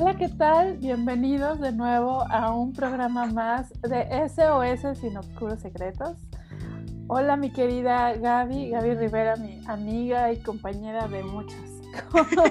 [0.00, 0.78] Hola, ¿qué tal?
[0.78, 6.16] Bienvenidos de nuevo a un programa más de SOS Sin Oscuros Secretos.
[7.06, 11.60] Hola, mi querida Gaby, Gaby Rivera, mi amiga y compañera de muchas
[12.10, 12.50] cosas.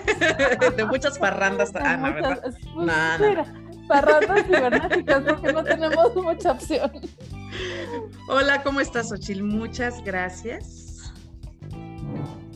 [0.77, 1.73] de muchas parrandas.
[1.73, 2.41] De ah, no, muchas-
[2.75, 3.17] ¿verdad?
[3.17, 3.45] pues, mira,
[3.87, 6.91] parrandas cibernéticas porque no tenemos mucha opción.
[8.29, 9.43] Hola, ¿cómo estás, Ochil?
[9.43, 10.85] Muchas gracias.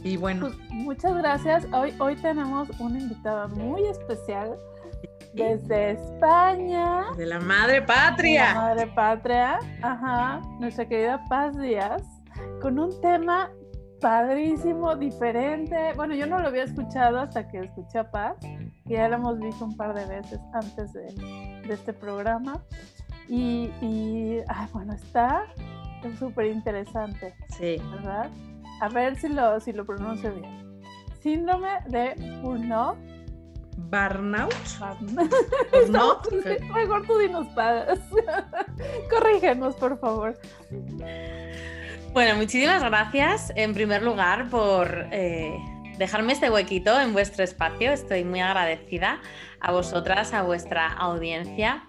[0.04, 1.66] Y bueno, Pues, muchas gracias.
[1.74, 4.56] Hoy, hoy tenemos una invitada muy especial
[5.34, 7.06] desde España.
[7.18, 8.54] de la madre La patria.
[8.56, 12.04] madre patria, ajá, nuestra querida Paz Díaz,
[12.62, 13.50] con un tema
[14.02, 15.94] padrísimo, diferente.
[15.96, 19.40] Bueno, yo no lo había escuchado hasta que escuché a Paz, que ya lo hemos
[19.40, 21.04] visto un par de veces antes de,
[21.68, 22.62] de este programa.
[23.30, 25.46] Y, y, ay, bueno, está
[26.20, 27.78] súper interesante, Sí.
[27.92, 28.30] ¿verdad?
[28.82, 30.82] A ver si lo, si lo pronuncio bien.
[31.22, 32.98] Síndrome de Burnout.
[33.78, 34.54] Burnout.
[35.02, 35.90] Burnout.
[35.90, 36.22] ¿No?
[36.74, 38.00] Mejor tú dinos, Paz.
[39.10, 40.38] Corrígenos, por favor.
[42.14, 45.58] Bueno, muchísimas gracias en primer lugar por eh,
[45.98, 47.92] dejarme este huequito en vuestro espacio.
[47.92, 49.20] Estoy muy agradecida
[49.60, 51.84] a vosotras, a vuestra audiencia.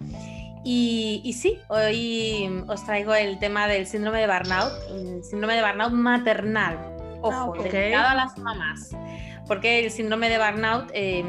[0.67, 5.63] Y, y sí, hoy os traigo el tema del síndrome de burnout, el síndrome de
[5.63, 6.79] burnout maternal.
[7.21, 7.59] Ojo, Ah, ok.
[7.63, 8.97] dedicado a las mamás.
[9.47, 11.23] Porque el síndrome de burnout eh,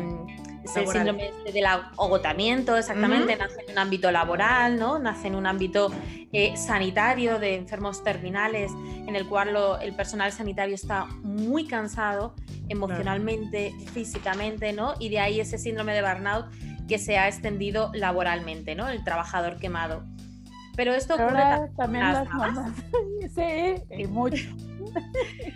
[0.65, 3.43] es el síndrome este del agotamiento, exactamente, Ujú.
[3.43, 4.99] nace en un ámbito laboral, ¿no?
[4.99, 5.91] Nace en un ámbito
[6.33, 8.71] eh, sanitario de enfermos terminales,
[9.07, 12.35] en el cual lo- el personal sanitario está muy cansado
[12.67, 14.93] emocionalmente, físicamente, ¿no?
[14.99, 16.45] Y de ahí ese síndrome de burnout
[16.87, 18.89] que se ha extendido laboralmente, ¿no?
[18.89, 20.03] El trabajador quemado.
[20.75, 22.53] Pero esto ocurre Ahora también las las mamás.
[22.55, 22.73] mamás.
[23.35, 24.43] Sí, y mucho.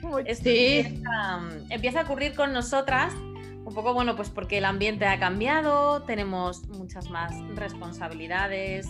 [0.01, 0.25] Y mucho.
[0.25, 0.77] Esto Sí.
[0.79, 3.13] empieza, empieza a ocurrir con nosotras,
[3.69, 8.87] un poco, bueno, pues porque el ambiente ha cambiado, tenemos muchas más responsabilidades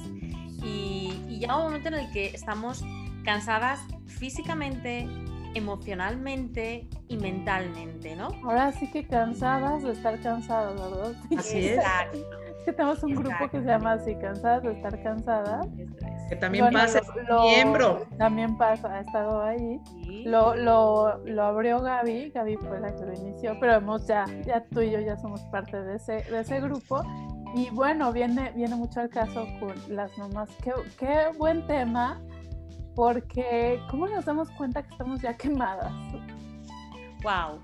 [0.63, 2.83] y, y llega un momento en el que estamos
[3.25, 5.07] cansadas físicamente,
[5.53, 8.29] emocionalmente y mentalmente, ¿no?
[8.43, 11.13] Ahora sí que cansadas de estar cansadas, ¿verdad?
[11.37, 11.77] Así es.
[11.77, 12.38] Exacto.
[12.69, 15.65] Que tenemos un grupo que se llama así, cansadas de estar cansadas.
[16.29, 18.05] Que también Bueno, pasa lo- lo- miembro.
[18.19, 19.79] También pasa, ha estado ahí.
[20.03, 20.23] Sí.
[20.25, 24.63] Lo, lo, lo abrió Gaby, Gaby fue la que lo inició, pero hemos ya, ya
[24.65, 27.01] tú y yo ya somos parte de ese, de ese grupo.
[27.55, 30.49] Y bueno, viene, viene mucho al caso con las mamás.
[30.63, 32.21] Qué, qué buen tema,
[32.95, 35.91] porque ¿cómo nos damos cuenta que estamos ya quemadas?
[37.23, 37.61] Wow.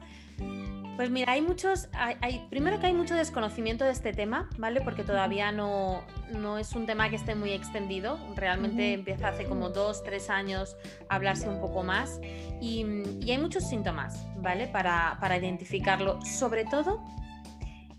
[0.96, 4.80] Pues mira, hay muchos, hay, hay- primero que hay mucho desconocimiento de este tema, ¿vale?
[4.80, 6.02] Porque todavía no,
[6.32, 8.18] no es un tema que esté muy extendido.
[8.36, 10.78] Realmente empieza hace como dos, tres años
[11.10, 12.22] a hablarse un poco más.
[12.62, 12.86] Y,
[13.20, 14.68] y hay muchos síntomas, ¿vale?
[14.68, 16.22] Para, para identificarlo.
[16.26, 17.04] Sobre todo,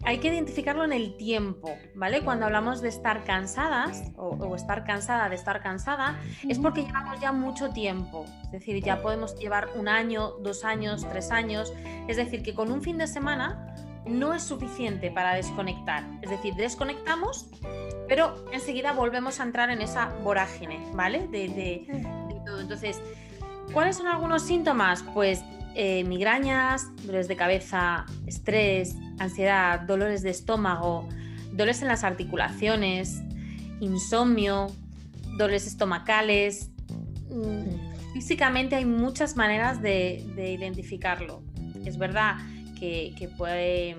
[0.06, 2.22] hay que identificarlo en el tiempo, ¿vale?
[2.22, 6.18] Cuando hablamos de estar cansadas o, o estar cansada de estar cansada,
[6.48, 8.24] es porque llevamos ya mucho tiempo.
[8.44, 11.72] Es decir, ya podemos llevar un año, dos años, tres años.
[12.06, 13.74] Es decir, que con un fin de semana
[14.06, 16.04] no es suficiente para desconectar.
[16.22, 17.48] Es decir, desconectamos,
[18.06, 21.26] pero enseguida volvemos a entrar en esa vorágine, ¿vale?
[21.26, 21.84] De, de-
[22.28, 22.60] de todo.
[22.60, 23.00] Entonces,
[23.72, 25.02] ¿cuáles son algunos síntomas?
[25.14, 25.42] Pues
[25.74, 31.08] eh, migrañas, dolores de cabeza, estrés, ansiedad, dolores de estómago,
[31.52, 33.22] dolores en las articulaciones,
[33.80, 34.68] insomnio,
[35.36, 36.70] dolores estomacales.
[37.30, 41.42] Mm, Físicamente hay muchas maneras de, de identificarlo.
[41.84, 42.36] Es verdad
[42.78, 43.14] que,
[43.46, 43.96] eh,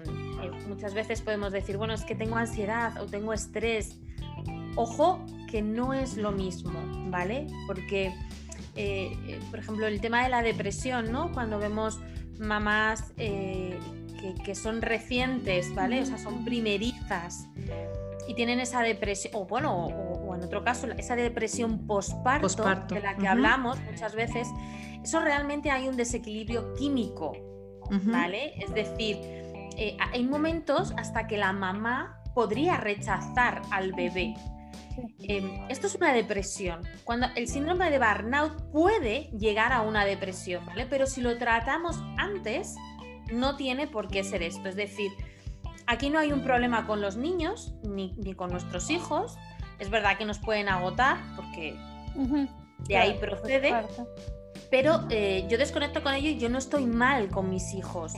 [0.67, 4.00] muchas veces podemos decir, bueno, es que tengo ansiedad o tengo estrés.
[4.75, 6.72] Ojo que no es lo mismo,
[7.11, 7.45] ¿vale?
[7.67, 8.07] Porque,
[8.75, 11.31] eh, eh, por ejemplo, el tema de la depresión, ¿no?
[11.31, 12.00] Cuando vemos
[12.39, 13.13] mamás
[14.17, 16.01] que, que son recientes, ¿vale?
[16.01, 17.47] O sea, son primerizas
[18.28, 22.63] y tienen esa depresión, o bueno, o, o en otro caso, esa depresión posparto,
[22.94, 23.31] de la que ujú.
[23.31, 24.47] hablamos muchas veces,
[25.01, 27.31] eso realmente hay un desequilibrio químico,
[27.83, 28.12] Ujú.
[28.12, 28.53] ¿vale?
[28.57, 29.18] Es decir,
[29.77, 34.36] eh, hay momentos hasta que la mamá podría rechazar al bebé.
[35.19, 36.81] Eh, esto es una depresión.
[37.03, 40.88] Cuando el síndrome de burnout puede llegar a una depresión, ¿vale?
[40.88, 42.75] Pero si lo tratamos antes,
[43.31, 44.68] no tiene por qué ser esto.
[44.69, 45.12] Es decir,
[45.85, 49.35] aquí no hay un problema con los niños ni, ni con nuestros hijos.
[49.79, 51.77] Es verdad que nos pueden agotar porque
[52.88, 53.74] de ahí claro, procede,
[54.69, 58.13] pero eh, yo desconecto con ello y yo no estoy mal con mis hijos,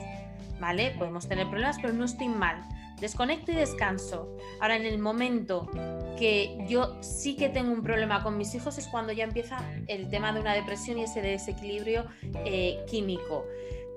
[0.60, 0.96] ¿vale?
[0.98, 2.64] Podemos tener problemas, pero no estoy mal.
[3.00, 4.36] Desconecto y descanso.
[4.60, 5.70] Ahora, en el momento
[6.18, 9.58] que yo sí que tengo un problema con mis hijos es cuando ya empieza
[9.88, 12.06] el tema de una depresión y ese desequilibrio
[12.46, 13.46] eh, químico.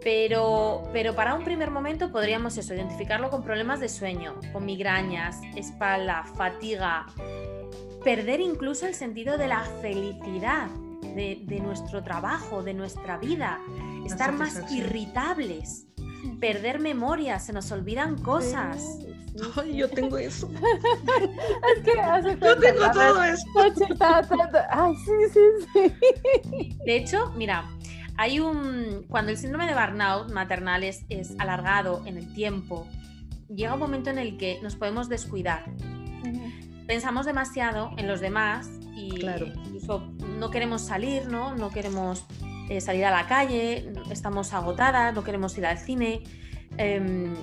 [0.05, 5.41] Pero, pero para un primer momento podríamos eso, identificarlo con problemas de sueño, con migrañas,
[5.55, 7.07] espalda, fatiga,
[8.03, 10.69] perder incluso el sentido de la felicidad
[11.15, 13.61] de, de nuestro trabajo, de nuestra vida,
[14.05, 15.87] estar más irritables,
[16.41, 18.99] perder memoria, se nos olvidan cosas.
[19.57, 20.51] Ay, yo tengo eso.
[21.77, 23.47] Es que hace Yo tengo todo eso.
[24.71, 25.95] Ay, sí, sí,
[26.51, 26.77] sí.
[26.85, 27.65] De hecho, mira,
[28.17, 29.05] hay un.
[29.09, 32.87] Cuando el síndrome de burnout maternal es, es alargado en el tiempo,
[33.49, 35.65] llega un momento en el que nos podemos descuidar.
[36.87, 39.47] Pensamos demasiado en los demás y Claro.
[39.47, 40.01] incluso
[40.39, 41.55] no queremos salir, ¿no?
[41.55, 42.27] No queremos
[42.69, 46.23] eh, salir a la calle, estamos agotadas, no queremos ir al cine,
[46.77, 47.35] em,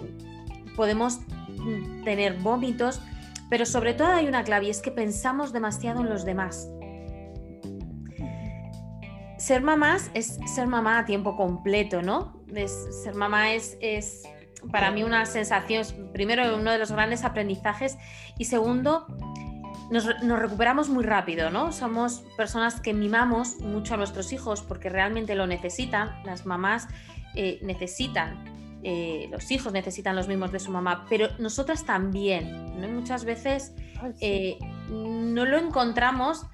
[0.75, 1.19] podemos
[1.57, 3.01] mm, tener vómitos,
[3.49, 6.69] pero sobre todo hay una clave y es que pensamos demasiado en los demás.
[9.39, 12.43] Ser mamás es ser mamá a tiempo completo, ¿no?
[12.53, 14.23] Es- ser mamá es, es
[14.71, 17.97] para mí una sensación, es, primero uno de los grandes aprendizajes
[18.37, 19.07] y segundo,
[19.89, 21.71] nos, re- nos recuperamos muy rápido, ¿no?
[21.71, 26.87] Somos personas que mimamos mucho a nuestros hijos porque realmente lo necesitan, las mamás
[27.35, 28.43] eh, necesitan,
[28.83, 32.87] eh, los hijos necesitan los mimos de su mamá, pero nosotras también, ¿no?
[32.89, 33.73] Muchas veces
[34.19, 34.59] eh,
[34.89, 36.45] no lo encontramos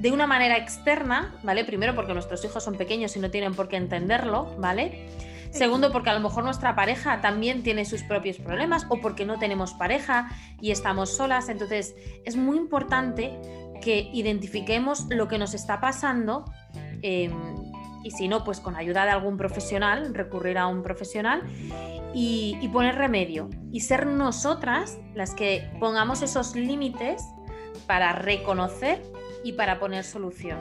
[0.00, 1.64] de una manera externa, ¿vale?
[1.64, 5.08] Primero porque nuestros hijos son pequeños y no tienen por qué entenderlo, ¿vale?
[5.50, 9.38] Segundo, porque a lo mejor nuestra pareja también tiene sus propios problemas o porque no
[9.38, 10.28] tenemos pareja
[10.60, 11.48] y estamos solas.
[11.48, 11.94] Entonces,
[12.24, 13.32] es muy importante
[13.80, 16.44] que identifiquemos lo que nos está pasando
[17.02, 17.30] eh,
[18.02, 21.42] y si no, pues con ayuda de algún profesional, recurrir a un profesional
[22.14, 27.24] y, y poner remedio y ser nosotras las que pongamos esos límites
[27.86, 29.02] para reconocer
[29.46, 30.58] y para poner solución.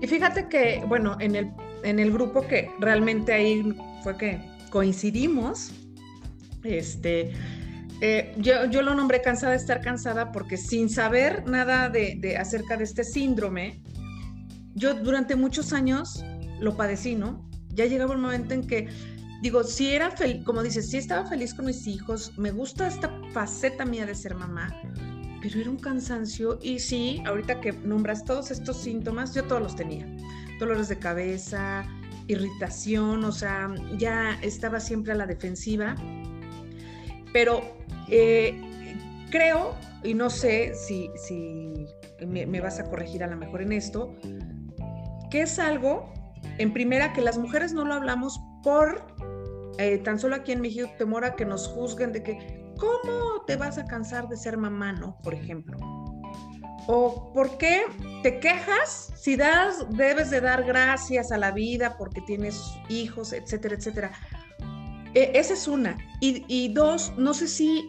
[0.00, 1.50] Y fíjate que, bueno, en el,
[1.82, 5.72] en el grupo que realmente ahí fue que coincidimos,
[6.62, 7.32] este,
[8.00, 12.36] eh, yo, yo lo nombré cansada de estar cansada porque sin saber nada de, de
[12.36, 13.82] acerca de este síndrome,
[14.74, 16.24] yo durante muchos años
[16.60, 17.50] lo padecí, ¿no?
[17.70, 18.88] Ya llegaba un momento en que,
[19.42, 23.10] digo, si era feliz, como dices, sí estaba feliz con mis hijos, me gusta esta
[23.32, 24.72] faceta mía de ser mamá,
[25.40, 29.76] pero era un cansancio y sí, ahorita que nombras todos estos síntomas, yo todos los
[29.76, 30.06] tenía.
[30.58, 31.86] Dolores de cabeza,
[32.26, 35.94] irritación, o sea, ya estaba siempre a la defensiva.
[37.32, 37.62] Pero
[38.08, 38.60] eh,
[39.30, 41.86] creo, y no sé si, si
[42.26, 44.14] me, vas a corregir a lo mejor en esto,
[45.30, 46.12] que es algo,
[46.58, 49.06] en primera, que las mujeres no lo hablamos por,
[49.78, 53.56] eh, tan solo aquí en México, temor a que nos juzguen de que, ¿cómo te
[53.56, 55.16] vas a cansar de ser mamá, no?
[55.22, 55.76] Por ejemplo.
[56.86, 57.82] ¿O por qué
[58.22, 63.76] te quejas si das, debes de dar gracias a la vida porque tienes hijos, etcétera,
[63.76, 64.12] etcétera?
[65.14, 65.96] Eh, esa es una.
[66.20, 67.86] Y, y dos, no sé si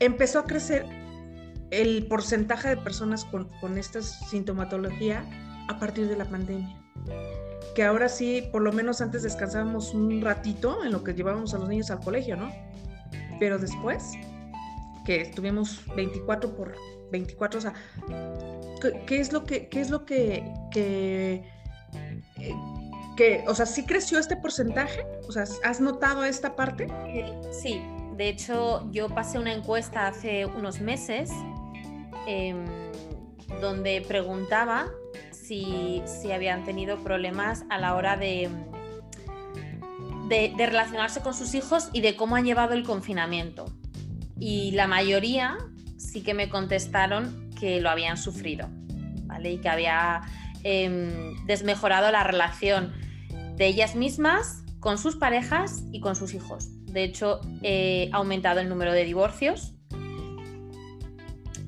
[0.00, 0.84] empezó a crecer
[1.70, 5.24] el porcentaje de personas con, con esta sintomatología
[5.68, 6.82] a partir de la pandemia.
[7.74, 11.58] Que ahora sí, por lo menos antes descansábamos un ratito en lo que llevábamos a
[11.58, 12.50] los niños al colegio, ¿no?
[13.38, 14.12] Pero después,
[15.04, 16.74] que estuvimos 24 por
[17.12, 17.74] 24, o sea,
[19.06, 20.44] ¿qué, es lo que, qué es lo que,
[20.74, 21.44] eh,
[23.16, 25.06] que, o sea, sí creció este porcentaje?
[25.28, 26.88] O sea, ¿has notado esta parte?
[27.50, 27.80] Sí,
[28.16, 31.30] de hecho yo pasé una encuesta hace unos meses
[32.26, 32.64] em,
[33.60, 34.90] donde preguntaba
[35.30, 38.50] si, si habían tenido problemas a la hora de,
[40.28, 43.66] de, relacionarse con sus hijos y de cómo han llevado el confinamiento.
[44.38, 45.56] Y la mayoría
[45.96, 48.68] sí que me contestaron que lo habían sufrido,
[49.24, 49.52] ¿vale?
[49.52, 50.22] Y que había
[50.62, 52.92] em, desmejorado la relación
[53.56, 56.68] de ellas mismas con sus parejas y con sus hijos.
[56.86, 59.74] De hecho, eh, ha aumentado el número de divorcios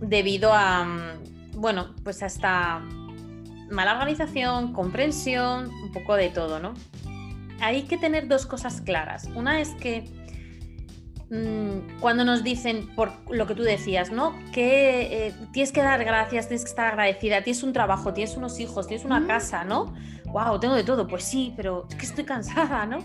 [0.00, 1.16] debido a,
[1.54, 2.80] bueno, pues hasta
[3.70, 6.74] mala organización, comprensión, un poco de todo, ¿no?
[7.60, 9.28] Hay que tener dos cosas claras.
[9.34, 10.04] Una es que
[11.30, 14.34] mm, cuando nos dicen, por lo que tú decías, ¿no?
[14.52, 18.58] Que eh, tienes que dar gracias, tienes que estar agradecida, tienes un trabajo, tienes unos
[18.60, 19.26] hijos, tienes una Mm.
[19.26, 19.94] casa, ¿no?
[20.26, 21.06] Wow, tengo de todo.
[21.08, 22.98] Pues sí, pero es que estoy cansada, ¿no?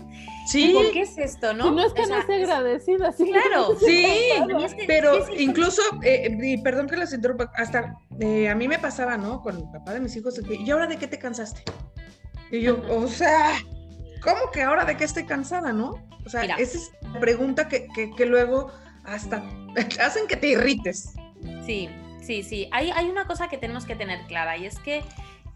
[0.46, 1.70] Sí, ¿Por qué es esto, no?
[1.70, 3.30] No es que O sea, no esté agradecida, sí.
[3.30, 4.04] Claro, Sí,
[4.86, 9.40] pero incluso, eh, y perdón que les interrumpa, hasta eh, a mí me pasaba, ¿no?
[9.40, 11.62] Con el papá de mis hijos, ¿y ahora de qué te cansaste?
[12.50, 13.52] Y yo, o sea,
[14.24, 16.02] ¿cómo que ahora de qué estoy cansada, no?
[16.24, 16.56] O sea, Mira.
[16.56, 18.72] esa es la pregunta que, que, que luego
[19.04, 19.42] hasta
[20.00, 21.14] hacen que te irrites.
[21.66, 21.90] Sí,
[22.22, 22.68] sí, sí.
[22.72, 25.02] Hay, hay una cosa que tenemos que tener clara y es que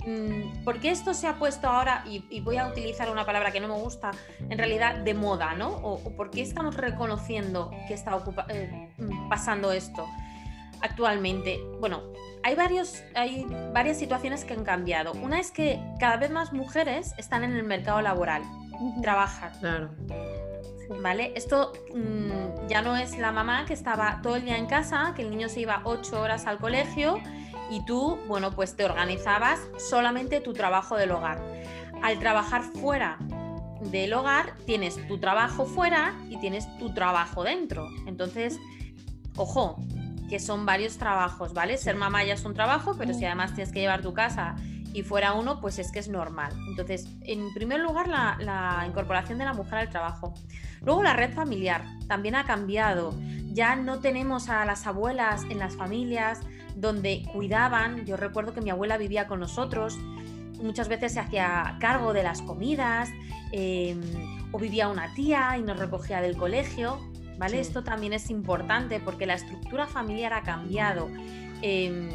[0.07, 3.61] mm, ¿por qué esto se ha puesto ahora, y, voy a utilizar una palabra que
[3.61, 5.71] no me gusta, en realidad de moda, ¿no?
[5.71, 10.07] O, por qué estamos reconociendo que está eh, mm, pasando esto
[10.83, 11.61] actualmente?
[11.81, 15.13] Bueno, hay, varios, hay varias situaciones que han cambiado.
[15.13, 18.43] Una es que cada vez más mujeres están en el mercado laboral,
[19.03, 19.53] trabajan.
[19.61, 19.91] Claro.
[21.03, 21.33] ¿Vale?
[21.37, 25.23] Esto mm, ya no es la mamá que estaba todo el día en casa, que
[25.23, 27.21] el niño se iba ocho horas al colegio
[27.71, 31.43] y tú, bueno, pues te organizabas solamente tu trabajo del hogar.
[32.03, 33.19] Al trabajar fuera
[33.83, 37.89] del hogar, tienes tu trabajo fuera y tienes tu trabajo dentro.
[38.07, 38.59] Entonces,
[39.37, 39.77] ojo,
[40.29, 41.77] que son varios trabajos, ¿vale?
[41.79, 44.57] Ser mamá ya es un trabajo, pero si además tienes que llevar tu casa
[44.93, 46.53] y fuera uno, pues es que es normal.
[46.69, 50.35] Entonces, en primer lugar, la, incorporación de la mujer al trabajo.
[50.83, 53.15] Luego, la red familiar también ha cambiado.
[53.53, 56.41] Ya no tenemos a las abuelas en las familias
[56.77, 58.07] donde cuidaban.
[58.07, 59.99] Yo recuerdo que mi abuela vivía con nosotros,
[60.63, 63.11] muchas veces se hacía cargo de las comidas,
[63.53, 64.01] em,
[64.53, 66.99] o vivía una tía y nos recogía del colegio.
[67.39, 67.61] ¿Vale?
[67.61, 71.09] Esto también es importante porque la estructura familiar ha cambiado.
[71.63, 72.09] Eh,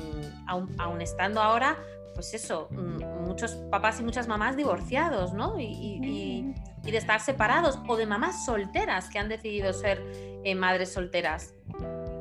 [0.47, 1.77] aun, estando ahora
[2.13, 5.59] pues eso, mm, muchos papás y muchas mamás divorciados, ¿no?
[5.59, 6.53] Y,
[6.83, 10.03] de estar separados, o de mamás solteras que han decidido ser
[10.43, 11.55] eh, madres solteras.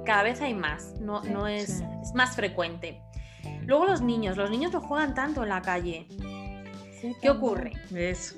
[0.07, 3.03] Cada vez hay más, no, no es, es, más frecuente.
[3.67, 6.07] Luego los niños, los niños no juegan tanto en la calle.
[7.21, 7.73] ¿Qué ocurre?
[7.95, 8.37] Eso.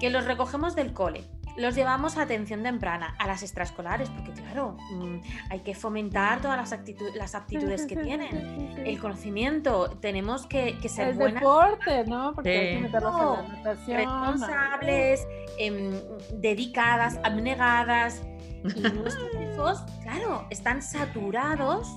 [0.00, 1.24] Que los recogemos del cole,
[1.56, 5.16] los llevamos a atención temprana, a las extraescolares, porque claro, mm,
[5.50, 6.80] hay que fomentar todas las,
[7.14, 12.32] las aptitudes que tienen, el conocimiento, tenemos que, ser el deporte, ¿no?
[12.34, 13.96] Porque hay que meterlos en la natación.
[13.96, 15.26] Responsables,
[15.58, 15.92] em,
[16.34, 18.22] dedicadas, abnegadas.
[18.64, 21.96] Y nuestros hijos, claro, están saturados,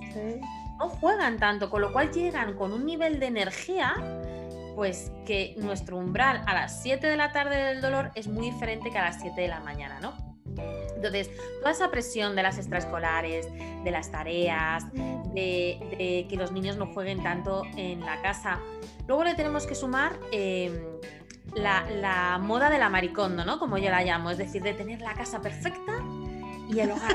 [0.77, 3.95] no juegan tanto, con lo cual llegan con un nivel de energía
[4.77, 8.91] pues que nuestro umbral a las 7 de la tarde del dolor es muy diferente
[8.91, 10.13] que a las 7 de la mañana, ¿no?
[10.95, 11.31] Entonces,
[11.61, 13.47] toda esa presión de las extraescolares,
[13.83, 14.85] de las tareas,
[15.33, 18.59] de, que los niños no jueguen tanto en la casa.
[19.07, 20.75] Luego le tenemos que sumar em,
[21.55, 23.57] la, moda de la maricondo, ¿no?
[23.57, 25.96] Como yo la llamo, es decir, de tener la casa perfecta
[26.69, 27.11] y el hogar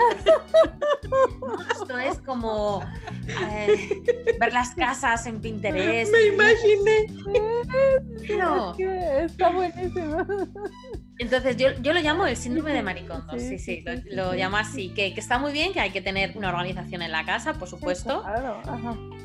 [1.72, 2.82] Esto es como
[3.28, 4.02] eh,
[4.40, 6.12] ver las casas en Pinterest.
[6.12, 7.06] Me imaginé.
[8.38, 8.74] No.
[8.76, 10.26] Está buenísimo.
[11.18, 15.14] Entonces yo, yo, lo llamo el síndrome de maricondo, sí, sí, lo, llamo así, que,
[15.14, 18.24] que, está muy bien, que hay que tener una organización en la casa, por supuesto,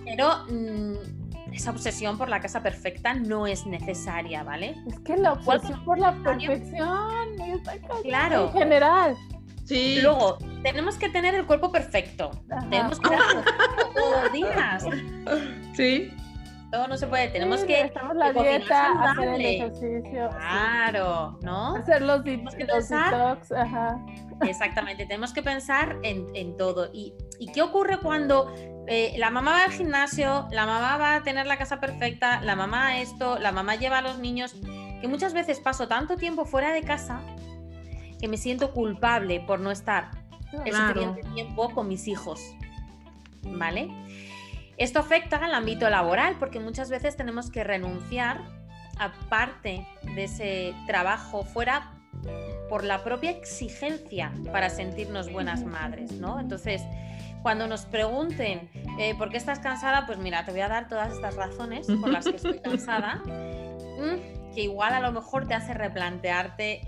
[0.06, 4.76] pero mm, esa obsesión por la casa perfecta no es necesaria, ¿vale?
[4.88, 7.36] Es que la obsesión por la perfección
[8.04, 8.48] claro.
[8.48, 9.18] en general.
[9.68, 10.00] Sí.
[10.02, 12.32] Luego, tenemos que tener el cuerpo perfecto.
[12.70, 13.44] Tenemos que hacer
[13.94, 14.86] todos los días.
[15.76, 16.14] Sí.
[16.72, 17.28] Todo no se puede.
[17.30, 17.82] Tenemos que.
[17.82, 20.30] Estamos la dieta, hacer el ejercicio.
[20.30, 21.76] Claro, ¿no?
[21.76, 23.52] Hacer los, detox.
[23.52, 24.00] Ajá.
[24.42, 25.06] Exactamente.
[25.06, 26.90] Tenemos que pensar en, todo.
[26.94, 27.14] ¿Y,
[27.54, 28.54] qué ocurre cuando
[28.88, 32.56] eh, la mamá va al gimnasio, la mamá va a tener la casa perfecta, la
[32.56, 34.56] mamá esto, la mamá lleva a los niños?
[35.02, 37.22] Que muchas veces paso tanto tiempo fuera de casa
[38.20, 40.12] que me siento culpable por no estar
[40.66, 42.42] el suficiente tiempo con mis hijos.
[43.44, 43.90] ¿Vale?
[44.78, 48.42] Esto afecta al ámbito laboral porque muchas veces tenemos que renunciar
[49.00, 51.94] a parte de ese trabajo fuera
[52.70, 56.40] por la propia exigencia para sentirnos buenas madres, ¿no?
[56.40, 56.84] Entonces,
[57.42, 58.70] cuando nos pregunten
[59.00, 62.10] eh, por qué estás cansada, pues mira, te voy a dar todas estas razones por
[62.10, 66.82] las que estoy cansada, mm, que igual a lo mejor te hace replantearte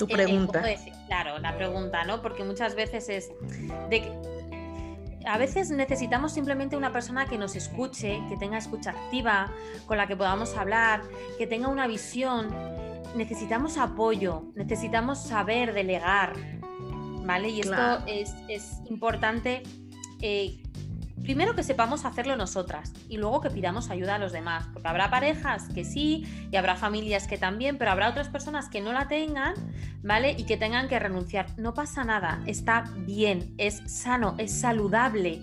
[0.00, 0.64] tu pregunta.
[1.06, 2.22] claro, la pregunta, ¿no?
[2.22, 3.30] Porque muchas veces es
[3.90, 4.12] de que
[5.26, 9.52] a veces necesitamos simplemente una persona que nos escuche, que tenga escucha activa,
[9.86, 11.02] con la que podamos hablar,
[11.36, 12.48] que tenga una visión.
[13.14, 16.32] Necesitamos apoyo, necesitamos saber delegar,
[17.24, 17.50] ¿vale?
[17.50, 19.62] Y esto es, es, importante
[20.22, 20.62] eh,
[21.22, 25.10] primero que sepamos hacerlo nosotras y luego que pidamos ayuda a los demás, porque habrá
[25.10, 29.08] parejas que sí y habrá familias que también, pero habrá otras personas que no la
[29.08, 29.54] tengan,
[30.02, 30.34] ¿vale?
[30.38, 31.46] Y que tengan que renunciar.
[31.58, 35.42] No pasa nada, está bien, es sano, es saludable.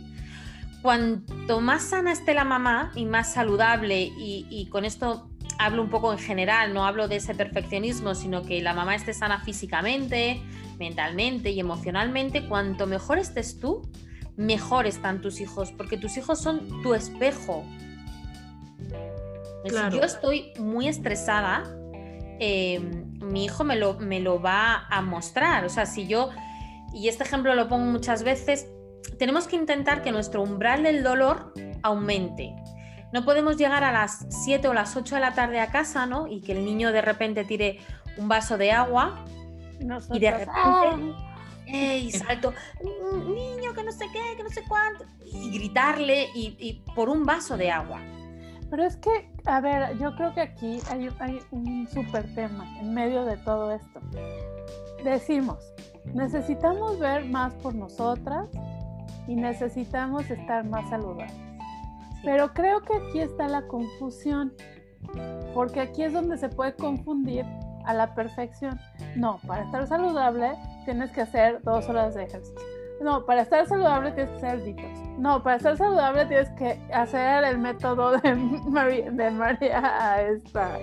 [0.81, 5.29] Cuanto más sana esté la mamá y más saludable, y, y con esto
[5.59, 9.13] hablo un poco en general, no hablo de ese perfeccionismo, sino que la mamá esté
[9.13, 10.41] sana físicamente,
[10.79, 13.89] mentalmente y emocionalmente, cuanto mejor estés tú,
[14.37, 17.65] mejor están tus hijos, porque tus hijos son tu espejo.
[19.65, 21.63] Si yo estoy muy estresada,
[22.39, 25.65] em, mi hijo me lo, me lo va a mostrar.
[25.65, 26.29] O sea, si yo,
[26.93, 28.67] y este ejemplo lo pongo muchas veces,
[29.17, 31.53] tenemos que intentar que nuestro umbral del dolor
[31.83, 32.55] aumente.
[33.13, 36.27] no podemos llegar a las 7 o las 8 de la tarde a casa, ¿no?
[36.27, 37.79] Y que el niño de repente tire
[38.17, 39.23] un vaso de agua
[40.11, 41.26] y de repente, ¡ah!
[41.67, 42.11] ¡Ey!
[42.11, 47.25] Salto, niño, que no sé qué, que no sé cuánto, y gritarle y, por un
[47.25, 48.01] vaso de agua.
[48.69, 52.93] Pero es que, a ver, yo creo que aquí hay, hay un súper tema en
[52.93, 54.01] medio de todo esto.
[55.03, 55.57] Decimos,
[56.13, 58.49] necesitamos ver más por nosotras
[59.27, 61.31] y necesitamos estar más saludables.
[62.23, 64.53] Pero creo que aquí está la confusión,
[65.53, 67.45] porque aquí es donde se puede confundir
[67.85, 68.79] a la perfección.
[69.15, 70.51] No, para estar saludable
[70.87, 72.65] tienes que hacer dos horas de ejercicio.
[73.01, 74.99] No, para estar saludable tienes que hacer detox.
[75.19, 78.35] No, para estar saludable tienes que hacer el método de
[78.69, 80.79] María, de María esta.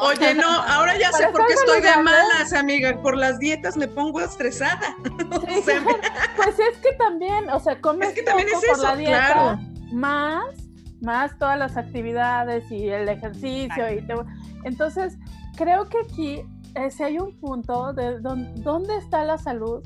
[0.00, 2.96] Oye, no, ahora ya sé por qué estoy de malas, amiga.
[3.02, 4.96] Por las dietas me pongo estresada.
[5.28, 9.60] pues es que también, o sea, comes es también por la dieta,
[9.92, 10.54] más,
[11.02, 14.02] más todas las actividades y el ejercicio y
[14.64, 15.18] entonces
[15.56, 19.82] creo que aquí eh, si hay un punto de dónde está la salud,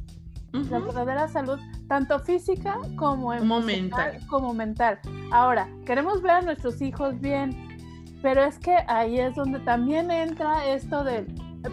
[0.52, 4.18] la verdadera salud, tanto física como mental.
[4.28, 4.98] como mental.
[5.32, 7.56] Ahora, queremos ver a nuestros hijos bien,
[8.22, 11.26] pero es que ahí es donde también entra esto de,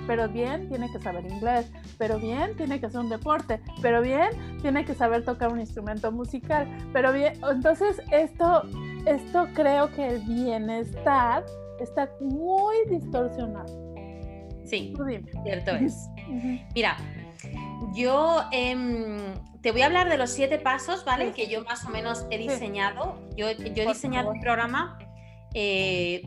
[0.08, 4.30] pero bien, tiene que saber inglés, pero bien, tiene que hacer un deporte, pero bien,
[4.62, 8.64] tiene que saber tocar un instrumento musical, pero bien, entonces esto,
[9.06, 11.46] esto creo que el bienestar
[11.80, 13.81] está muy distorsionado.
[14.66, 14.94] Sí,
[15.44, 16.10] cierto es.
[16.74, 16.98] Mira,
[17.94, 21.32] yo em, te voy a hablar de los siete pasos, ¿vale?
[21.32, 23.20] Que yo más o menos he diseñado.
[23.36, 24.98] Yo, yo he diseñado un programa
[25.54, 26.24] eh,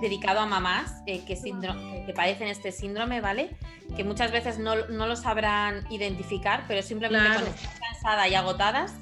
[0.00, 3.56] dedicado a mamás eh, que, que, padecen este síndrome, ¿vale?
[3.96, 8.94] Que muchas veces no, lo sabrán identificar, pero simplemente con estar cansada y agotadas,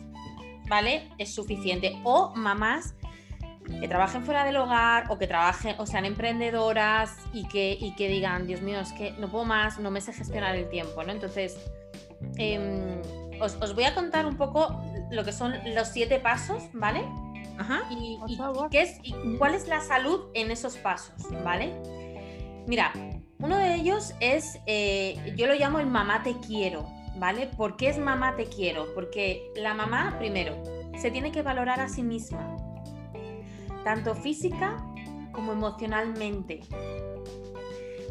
[0.69, 1.09] ¿vale?
[1.19, 1.99] Es suficiente.
[2.04, 2.95] O mamás
[3.80, 8.09] que trabajen fuera del hogar o que trabajen o sean emprendedoras y que, y que
[8.09, 11.12] digan, Dios mío, es que no puedo más, no me sé gestionar el tiempo, ¿no?
[11.12, 11.59] Entonces,
[12.37, 13.00] em,
[13.40, 17.05] os, voy a contar un poco lo que son los siete pasos, ¿vale?
[17.59, 17.83] Ajá.
[17.90, 18.18] Y,
[18.70, 21.72] qué es, y cuál es la salud en esos pasos, ¿vale?
[22.66, 22.92] Mira,
[23.38, 27.46] uno de ellos es, eh, yo lo llamo el mamá te quiero, ¿vale?
[27.46, 28.92] ¿Por qué es mamá te quiero?
[28.94, 30.62] Porque la mamá, primero,
[30.98, 32.57] se tiene que valorar a sí misma,
[33.85, 34.85] tanto física
[35.33, 36.61] como emocionalmente.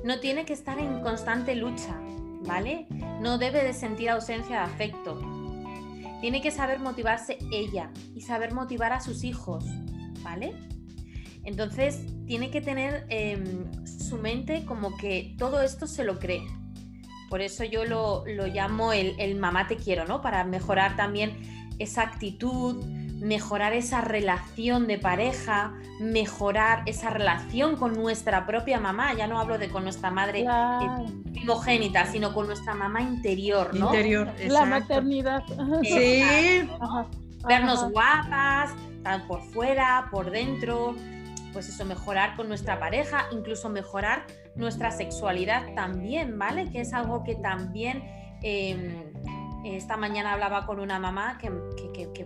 [0.03, 1.99] No tiene que estar en constante lucha,
[2.45, 2.87] ¿vale?
[3.19, 5.19] No debe de sentir ausencia de afecto.
[6.21, 9.65] Tiene que saber motivarse ella y saber motivar a sus hijos,
[10.21, 10.53] ¿vale?
[11.43, 16.45] Entonces tiene que tener em, su mente como que todo esto se lo cree.
[17.29, 20.21] Por eso yo lo, llamo el, el mamá te quiero, ¿no?
[20.21, 22.83] Para mejorar también esa actitud,
[23.23, 29.57] mejorar esa relación de pareja, mejorar esa relación con nuestra propia mamá, ya no hablo
[29.57, 30.45] de con nuestra madre
[31.31, 33.87] primogénita, sino con nuestra mamá interior, ¿no?
[33.87, 35.43] Interior, La maternidad.
[35.83, 36.21] Sí.
[37.47, 38.71] Vernos guapas,
[39.27, 40.95] por fuera, por dentro,
[41.53, 46.69] pues eso, mejorar con nuestra pareja, incluso mejorar nuestra sexualidad también, ¿vale?
[46.71, 48.03] Que es algo que también...
[48.41, 49.12] Em,
[49.63, 51.49] esta mañana hablaba con una mamá que,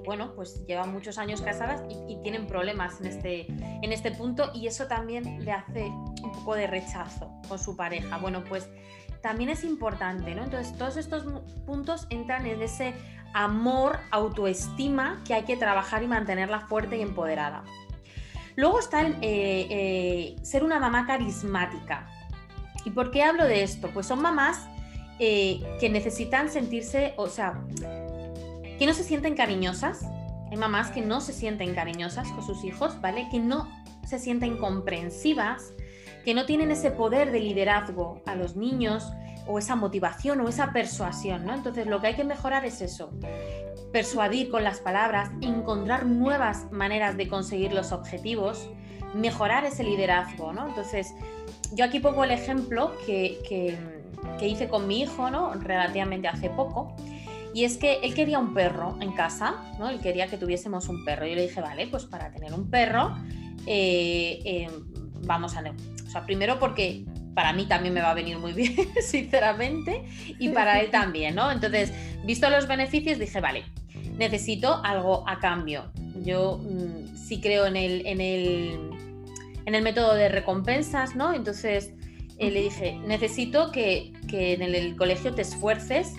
[0.05, 4.67] bueno, pues lleva muchos años casadas y, tienen problemas en este, en este punto y
[4.67, 8.17] eso también le hace un poco de rechazo con su pareja.
[8.17, 8.67] Bueno, pues
[9.21, 10.43] también es importante, ¿no?
[10.43, 11.23] Entonces, todos estos
[11.65, 12.93] puntos entran en ese
[13.33, 17.63] amor, autoestima que hay que trabajar y mantenerla fuerte y empoderada.
[18.55, 22.07] Luego está el eh, eh, ser una mamá carismática.
[22.83, 23.89] ¿Y por qué hablo de esto?
[23.93, 24.67] Pues son mamás
[25.19, 27.63] eh, que necesitan sentirse, o sea,
[28.77, 30.05] que no se sienten cariñosas.
[30.51, 33.27] Hay mamás que no se sienten cariñosas con sus hijos, ¿vale?
[33.31, 33.67] Que no
[34.05, 35.73] se sienten comprensivas,
[36.23, 39.11] que no tienen ese poder de liderazgo a los niños
[39.47, 41.53] o esa motivación o esa persuasión, ¿no?
[41.53, 43.11] Entonces lo que hay que mejorar es eso,
[43.91, 48.69] persuadir con las palabras, encontrar nuevas maneras de conseguir los objetivos,
[49.13, 50.67] mejorar ese liderazgo, ¿no?
[50.67, 51.13] Entonces
[51.73, 53.77] yo aquí pongo el ejemplo que, que
[54.39, 55.53] que hice con mi hijo, ¿no?
[55.53, 56.95] Relativamente hace poco.
[57.53, 59.89] Y es que él quería un perro en casa, ¿no?
[59.89, 61.25] Él quería que tuviésemos un perro.
[61.25, 63.15] Yo le dije, vale, pues para tener un perro,
[63.65, 64.69] eh, eh,
[65.25, 65.63] vamos a...
[66.05, 70.03] O sea, primero porque para mí también me va a venir muy bien, sinceramente,
[70.39, 71.51] y para él también, ¿no?
[71.51, 71.93] Entonces,
[72.25, 73.63] visto los beneficios, dije, vale,
[74.17, 75.91] necesito algo a cambio.
[76.23, 78.89] Yo mm, sí creo en el, en el,
[79.65, 81.33] en el método de recompensas, ¿no?
[81.33, 81.93] Entonces,
[82.39, 86.13] le dije, necesito que, en el, colegio te esfuerces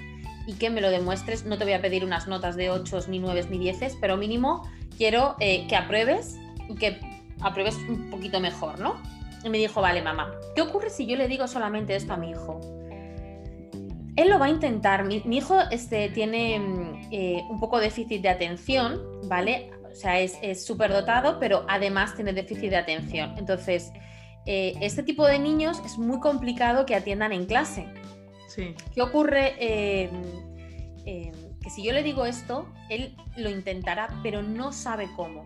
[0.47, 1.45] y que me lo demuestres.
[1.45, 4.69] No te voy a pedir unas notas de 8, ni 9, ni 10, pero mínimo
[4.97, 6.37] quiero eh, que apruebes
[6.79, 7.01] que
[7.41, 9.01] apruebes un poquito mejor, ¿no?
[9.45, 12.31] Y me dijo, vale, mamá, ¿qué ocurre si yo le digo solamente esto a mi
[12.31, 12.61] hijo?
[14.17, 15.05] Él lo va a intentar.
[15.05, 19.71] Mi, hijo este, tiene mm, eh, un poco déficit de atención, ¿vale?
[19.91, 23.35] O sea, es súper dotado, pero además tiene déficit de atención.
[23.39, 23.93] Entonces,
[24.51, 27.87] eh, este tipo de niños es muy complicado que atiendan en clase.
[28.49, 28.75] Sí.
[28.95, 29.55] ¿Qué ocurre?
[29.59, 30.11] Eh,
[31.63, 35.45] que si yo le digo esto, él lo intentará, pero no sabe cómo.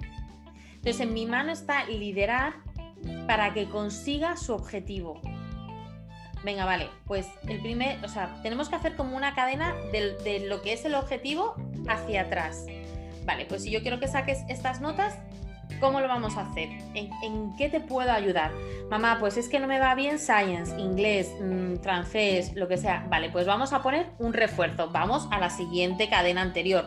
[0.74, 2.54] Entonces, en mi mano está liderar
[3.26, 5.20] para que consiga su objetivo.
[6.44, 10.62] Venga, vale, pues el primer, o sea, tenemos que hacer como una cadena de, lo
[10.62, 11.56] que es el objetivo
[11.88, 12.66] hacia atrás.
[13.24, 15.18] Vale, pues si yo quiero que saques estas notas,
[15.80, 16.68] ¿cómo lo vamos a hacer?
[16.94, 18.52] ¿En, qué te puedo ayudar?
[18.90, 23.06] Mamá, pues es que no me va bien science, inglés, mm, francés, lo que sea.
[23.08, 24.90] Vale, pues vamos a poner un refuerzo.
[24.90, 26.86] Vamos a la siguiente cadena anterior.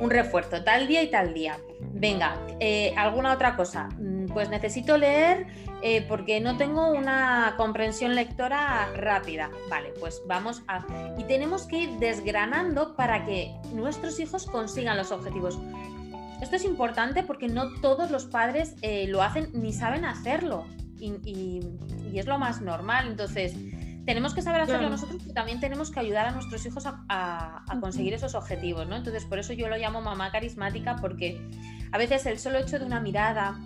[0.00, 1.58] Un refuerzo, tal día y tal día.
[1.80, 3.88] Venga, eh, ¿alguna otra cosa?
[3.98, 5.46] Mm, pues necesito leer
[5.82, 9.50] eh, porque no tengo una comprensión lectora rápida.
[9.68, 10.84] Vale, pues vamos a...
[11.18, 15.58] Y tenemos que ir desgranando para que nuestros hijos consigan los objetivos.
[16.40, 20.66] Esto es importante porque no todos los padres eh, lo hacen ni saben hacerlo.
[20.98, 21.60] Y,
[22.14, 23.08] es lo más normal.
[23.08, 23.54] Entonces,
[24.06, 28.14] tenemos que saber hacerlo nosotros, pero también tenemos que ayudar a nuestros hijos a, conseguir
[28.14, 28.96] esos objetivos, ¿no?
[28.96, 31.40] Entonces, por eso yo lo llamo mamá carismática, porque
[31.90, 33.58] a veces el solo hecho de una mirada,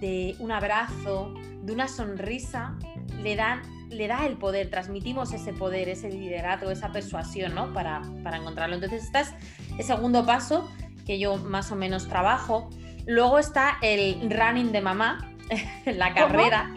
[0.00, 2.76] de un abrazo, de una sonrisa,
[3.22, 7.72] le, dan, le da el poder, transmitimos ese poder, ese liderazgo, esa persuasión, ¿no?
[7.74, 8.76] Para, para encontrarlo.
[8.76, 9.34] Entonces, este es
[9.78, 10.68] el segundo paso
[11.06, 12.70] que yo más o menos trabajo.
[13.06, 15.34] Luego está el running de mamá,
[15.86, 16.70] la carrera.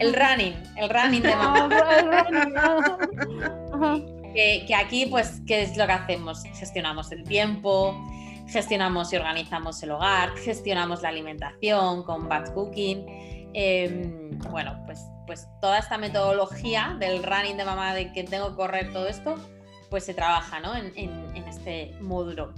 [0.00, 1.68] El running, el running de mamá.
[3.74, 3.96] Ah,
[4.34, 6.42] que, que, aquí, pues, ¿qué es lo que hacemos?
[6.54, 7.98] Gestionamos el tiempo,
[8.48, 13.04] gestionamos y organizamos el hogar, gestionamos la alimentación con batch cooking.
[13.54, 18.56] Em, bueno, pues, pues toda esta metodología del running de mamá, de que tengo que
[18.56, 19.36] correr todo esto,
[19.90, 20.74] pues se trabaja ¿no?
[20.74, 22.54] en, en, este módulo.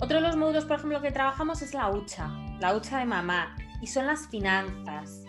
[0.00, 3.56] Otro de los módulos, por ejemplo, que trabajamos es la hucha, la hucha de mamá,
[3.80, 5.24] y son las finanzas.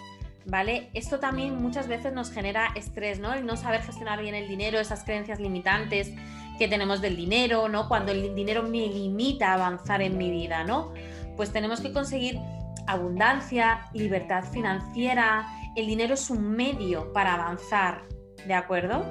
[0.46, 0.90] ¿Vale?
[0.94, 3.34] Esto también muchas veces nos genera estrés, ¿no?
[3.34, 6.12] El no saber gestionar bien el dinero, esas creencias limitantes,
[6.58, 7.88] que tenemos del dinero, ¿no?
[7.88, 10.94] Cuando el dinero me limita a avanzar en mi vida, ¿no?
[11.36, 12.40] Pues tenemos que conseguir
[12.88, 15.48] abundancia, libertad financiera.
[15.76, 18.04] El dinero es un medio para avanzar,
[18.46, 19.04] ¿de acuerdo?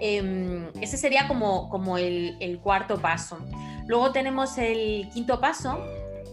[0.00, 3.38] Em, ese sería como, como el, cuarto paso.
[3.88, 5.80] Luego tenemos el quinto paso,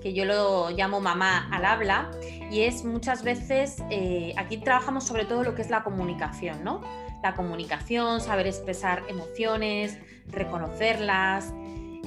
[0.03, 2.11] que yo lo llamo mamá al habla,
[2.51, 6.81] y es muchas veces, eh, aquí trabajamos sobre todo lo que es la comunicación, ¿no?
[7.23, 11.53] La comunicación, saber expresar emociones, reconocerlas,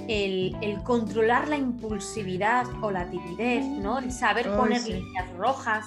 [0.06, 3.98] el, controlar la impulsividad o la timidez, ¿no?
[3.98, 5.84] El saber poner líneas rojas,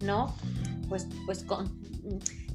[0.00, 0.34] ¿no?
[0.88, 1.46] Pues, pues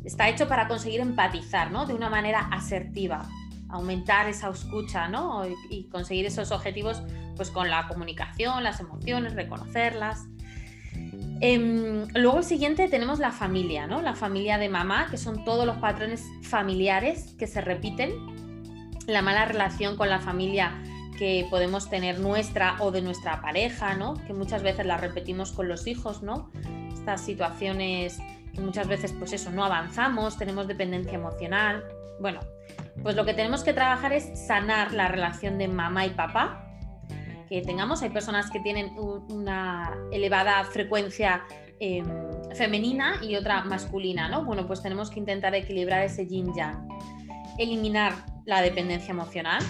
[0.06, 1.88] está hecho para conseguir empatizar, ¿no?
[1.88, 3.28] De una manera asertiva,
[3.70, 5.44] aumentar esa escucha, ¿no?
[5.70, 7.02] Y, conseguir esos objetivos,
[7.36, 10.28] pues con la comunicación, las emociones, reconocerlas.
[11.40, 14.02] Em, luego el siguiente tenemos la familia, ¿no?
[14.02, 18.12] La familia de mamá, que son todos los patrones familiares que se repiten
[19.06, 20.82] la mala relación con la familia
[21.18, 24.14] que podemos tener nuestra o de nuestra pareja, ¿no?
[24.26, 26.52] Que muchas veces la repetimos con los hijos, ¿no?
[26.94, 28.18] Estas situaciones
[28.54, 31.84] que muchas veces, pues eso, no avanzamos, tenemos dependencia emocional.
[32.20, 32.40] Bueno,
[33.04, 36.64] pues lo que tenemos que trabajar es sanar la relación de mamá y papá
[37.48, 38.02] que tengamos.
[38.02, 41.44] Hay personas que tienen una elevada frecuencia
[41.80, 42.06] em,
[42.56, 44.44] femenina y otra masculina, ¿no?
[44.44, 46.88] Bueno, pues tenemos que intentar equilibrar ese yin yang.
[47.58, 48.14] Eliminar
[48.46, 49.64] la dependencia emocional,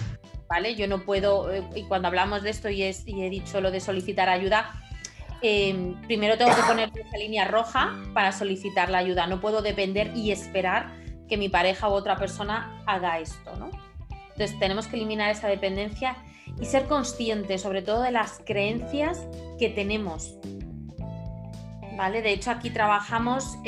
[0.48, 0.74] ¿vale?
[0.74, 4.28] Yo no puedo, eh, y cuando hablamos de esto y, he dicho lo de solicitar
[4.28, 4.72] ayuda,
[5.42, 9.26] em, primero tengo que poner esa línea roja para solicitar la ayuda.
[9.26, 10.90] No puedo depender y esperar
[11.28, 13.70] que mi pareja u otra persona haga esto, ¿no?
[14.32, 16.16] Entonces tenemos que eliminar esa dependencia
[16.60, 19.26] y ser conscientes sobre todo de las creencias
[19.58, 20.36] que tenemos.
[21.96, 22.22] ¿Vale?
[22.22, 23.58] De hecho, aquí trabajamos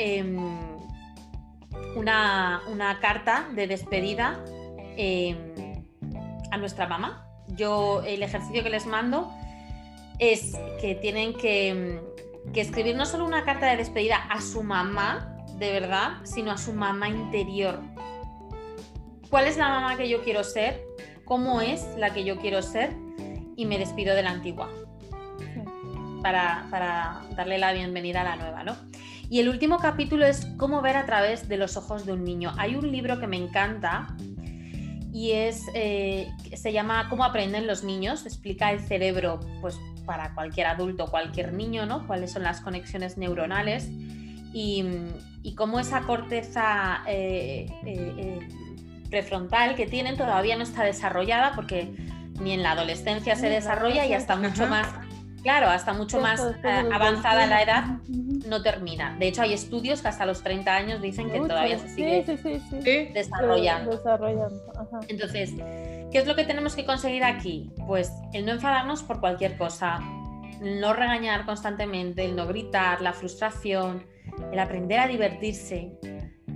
[1.95, 4.41] una, una carta de despedida
[4.97, 5.83] Em,
[6.51, 7.25] a nuestra mamá.
[7.47, 9.31] Yo el ejercicio que les mando
[10.19, 12.01] es que tienen que,
[12.53, 15.30] que escribir no solo una carta de despedida a su mamá,
[15.61, 17.79] de verdad, sino a su mamá interior.
[19.29, 20.81] ¿Cuál es la mamá que yo quiero ser?
[21.23, 22.91] ¿Cómo es la que yo quiero ser?
[23.55, 24.69] Y me despido de la antigua.
[26.23, 28.75] Para, para, darle la bienvenida a la nueva, ¿no?
[29.29, 32.53] Y el último capítulo es cómo ver a través de los ojos de un niño.
[32.57, 34.15] Hay un libro que me encanta,
[35.13, 40.67] y es, eh, se llama Cómo aprenden los niños, explica el cerebro, pues para cualquier
[40.67, 42.07] adulto, cualquier niño, ¿no?
[42.07, 43.89] Cuáles son las conexiones neuronales
[44.53, 48.39] y, cómo esa corteza eh, eh, eh,
[49.09, 51.93] prefrontal que tienen todavía no está desarrollada porque
[52.39, 54.87] ni en la adolescencia se desarrolla y hasta mucho más,
[55.43, 56.41] claro, hasta mucho más
[56.91, 57.83] avanzada la edad
[58.47, 59.15] no termina.
[59.19, 64.01] De hecho, hay estudios que hasta los 30 años dicen que todavía se sigue desarrollando.
[65.07, 65.51] Entonces,
[66.11, 67.71] ¿qué es lo que tenemos que conseguir aquí?
[67.85, 69.99] Pues el no enfadarnos por cualquier cosa,
[70.61, 74.05] no regañar constantemente, el no gritar, la frustración,
[74.51, 75.97] el aprender a divertirse,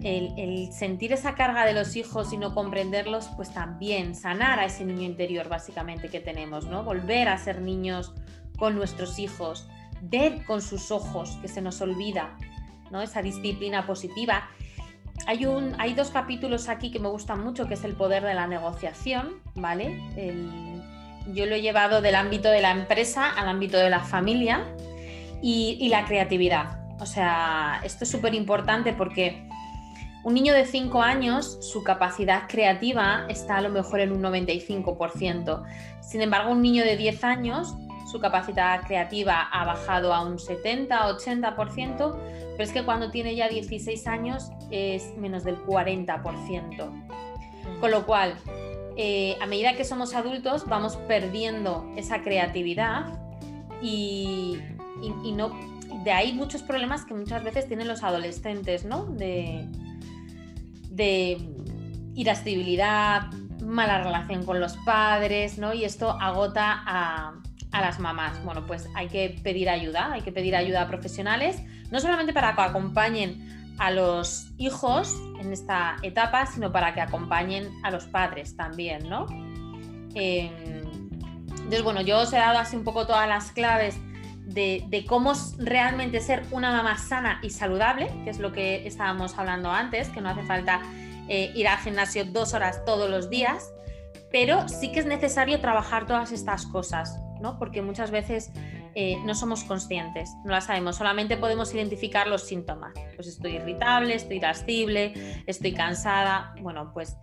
[0.03, 4.85] el, sentir esa carga de los hijos y no comprenderlos, pues también sanar a ese
[4.85, 6.83] niño interior básicamente que tenemos, ¿no?
[6.83, 8.13] Volver a ser niños
[8.57, 9.67] con nuestros hijos,
[10.01, 12.37] ver con sus ojos que se nos olvida,
[12.91, 13.01] ¿no?
[13.01, 14.49] Esa disciplina positiva.
[15.27, 18.33] Hay, un, hay dos capítulos aquí que me gustan mucho, que es el poder de
[18.33, 20.01] la negociación, ¿vale?
[21.33, 24.63] yo lo he llevado del ámbito de la empresa al ámbito de la familia
[25.41, 26.84] y, y la creatividad.
[26.99, 29.47] O sea, esto es súper importante porque
[30.23, 35.63] un niño de 5 años, su capacidad creativa está a lo mejor en un 95%.
[36.01, 37.75] Sin embargo, un niño de 10 años,
[38.11, 42.17] su capacidad creativa ha bajado a un 70-80%,
[42.51, 47.05] pero es que cuando tiene ya 16 años es menos del 40%.
[47.79, 48.35] Con lo cual,
[48.97, 53.19] eh, a medida que somos adultos, vamos perdiendo esa creatividad
[53.81, 54.59] y,
[55.33, 55.51] no,
[56.05, 59.05] de ahí muchos problemas que muchas veces tienen los adolescentes, ¿no?
[59.05, 59.67] De,
[62.13, 63.23] irascibilidad,
[63.61, 65.73] mala relación con los padres, ¿no?
[65.73, 67.33] Y esto agota a,
[67.73, 68.41] las mamás.
[68.45, 72.55] Bueno, pues hay que pedir ayuda, hay que pedir ayuda a profesionales, no solamente para
[72.55, 78.55] que acompañen a los hijos en esta etapa, sino para que acompañen a los padres
[78.55, 79.25] también, ¿no?
[80.13, 80.53] Em,
[81.49, 83.99] entonces, bueno, yo os he dado así un poco todas las claves
[84.45, 89.37] de, de, cómo realmente ser una mamá sana y saludable, que es lo que estábamos
[89.37, 90.81] hablando antes, que no hace falta
[91.27, 93.73] eh, ir al gimnasio dos horas todos los días,
[94.31, 97.57] pero sí que es necesario trabajar todas estas cosas, ¿no?
[97.57, 98.51] Porque muchas veces
[98.93, 102.93] eh, no somos conscientes, no las sabemos, solamente podemos identificar los síntomas.
[103.15, 106.53] Pues estoy irritable, estoy irascible, estoy cansada.
[106.61, 107.17] Bueno, pues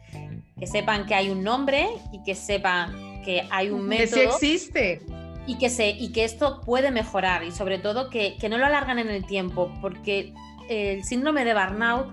[0.59, 4.21] que sepan que hay un nombre y que sepan que hay un método.
[4.21, 5.03] Que sí existe
[5.47, 8.99] y que, se, y que esto puede mejorar y sobre todo que, no lo alargan
[8.99, 10.33] en el tiempo, porque
[10.69, 12.13] el síndrome de burnout,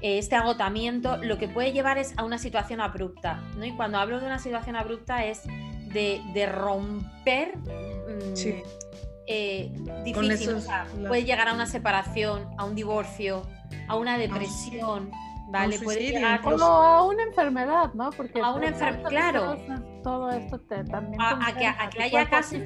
[0.00, 3.42] este agotamiento, lo que puede llevar es a una situación abrupta.
[3.56, 3.64] ¿no?
[3.64, 5.42] Y cuando hablo de una situación abrupta es
[5.92, 7.56] de, romper.
[7.56, 8.54] Mm, sí.
[9.26, 9.70] Eh,
[10.04, 10.56] difícil,
[11.06, 13.42] puede llegar a una separación, a un divorcio,
[13.88, 15.10] a una depresión.
[15.50, 18.10] Vale, puede llegar como a una enfermedad, ¿no?
[18.10, 19.56] Porque a una enfermedad, claro.
[20.02, 21.20] Todo esto también.
[21.20, 22.58] A, que, haya casos.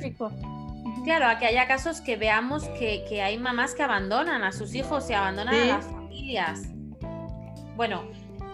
[1.04, 5.08] Claro, a que haya casos que veamos que, hay mamás que abandonan a sus hijos
[5.10, 6.62] y abandonan a las familias.
[7.76, 8.02] Bueno,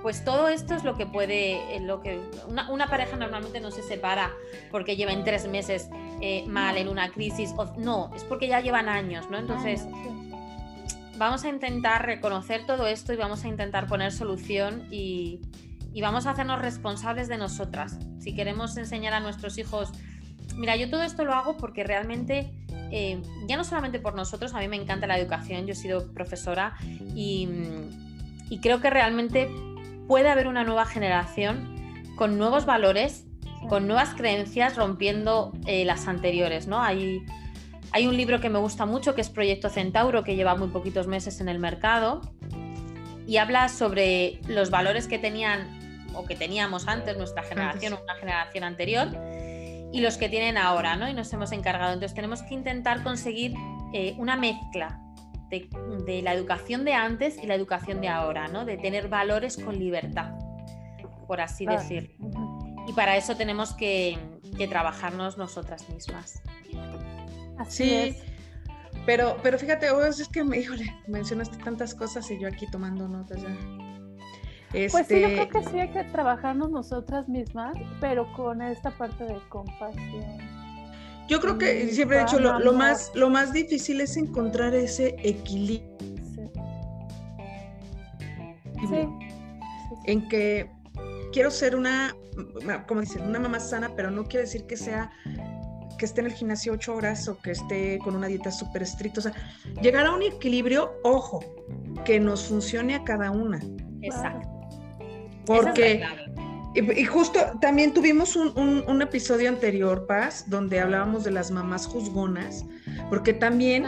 [0.02, 3.82] pues todo esto es lo que puede, eh, lo que una, pareja normalmente no se
[3.82, 4.30] separa
[4.70, 5.88] porque lleven tres meses
[6.20, 9.38] eh, mal en una crisis, o, no, es porque ya llevan años, ¿no?
[9.38, 9.86] Entonces,
[11.18, 15.40] vamos a intentar reconocer todo esto y vamos a intentar poner solución y,
[16.00, 17.98] vamos a hacernos responsables de nosotras.
[18.20, 19.90] Si queremos enseñar a nuestros hijos,
[20.54, 22.52] mira, yo todo esto lo hago porque realmente,
[22.92, 26.12] eh, ya no solamente por nosotros, a mí me encanta la educación, yo he sido
[26.12, 26.76] profesora
[27.16, 27.48] y,
[28.62, 29.50] creo que realmente
[30.06, 31.74] puede haber una nueva generación
[32.14, 33.24] con nuevos valores,
[33.68, 36.80] con nuevas creencias, rompiendo eh, las anteriores, ¿no?
[36.80, 37.24] Hay
[37.92, 41.06] hay un libro que me gusta mucho que es Proyecto Centauro, que lleva muy poquitos
[41.06, 42.20] meses en el mercado
[43.26, 48.14] y habla sobre los valores que tenían o que teníamos antes nuestra generación o una
[48.14, 49.08] generación anterior
[49.92, 51.08] y los que tienen ahora, ¿no?
[51.08, 51.92] Y nos hemos encargado.
[51.92, 53.54] Entonces tenemos que intentar conseguir
[53.94, 55.00] eh, una mezcla
[55.50, 58.64] de, la educación de antes y la educación de ahora, ¿no?
[58.64, 60.32] De tener valores con libertad,
[61.26, 62.16] por así decir.
[62.86, 64.18] Y para eso tenemos que,
[64.56, 66.42] que trabajarnos nosotras mismas
[67.68, 68.16] sí,
[69.06, 73.42] Pero, pero fíjate, es que, me, híjole, mencionaste tantas cosas y yo aquí tomando notas
[73.42, 73.48] ya.
[74.70, 78.90] Pues sí, yo creo este que sí hay que trabajarnos nosotras mismas, pero con esta
[78.90, 80.58] parte de compasión.
[81.26, 85.96] Yo creo que siempre he dicho, lo, más, lo más difícil es encontrar ese equilibrio.
[88.88, 89.08] Sí.
[90.06, 90.70] En que
[91.32, 92.14] quiero ser una,
[92.86, 95.10] como dicen, una mamá sana, pero no quiere decir que sea
[95.98, 99.20] que esté en el gimnasio ocho horas o que esté con una dieta súper estricta.
[99.20, 99.32] O sea,
[99.82, 101.40] llegar a un equilibrio, ojo,
[102.04, 103.60] que nos funcione a cada una.
[104.00, 104.48] Exacto.
[105.44, 106.04] Porque,
[106.74, 112.64] Y, justo también tuvimos un, episodio anterior, Paz, donde hablábamos de las mamás juzgonas,
[113.08, 113.86] porque también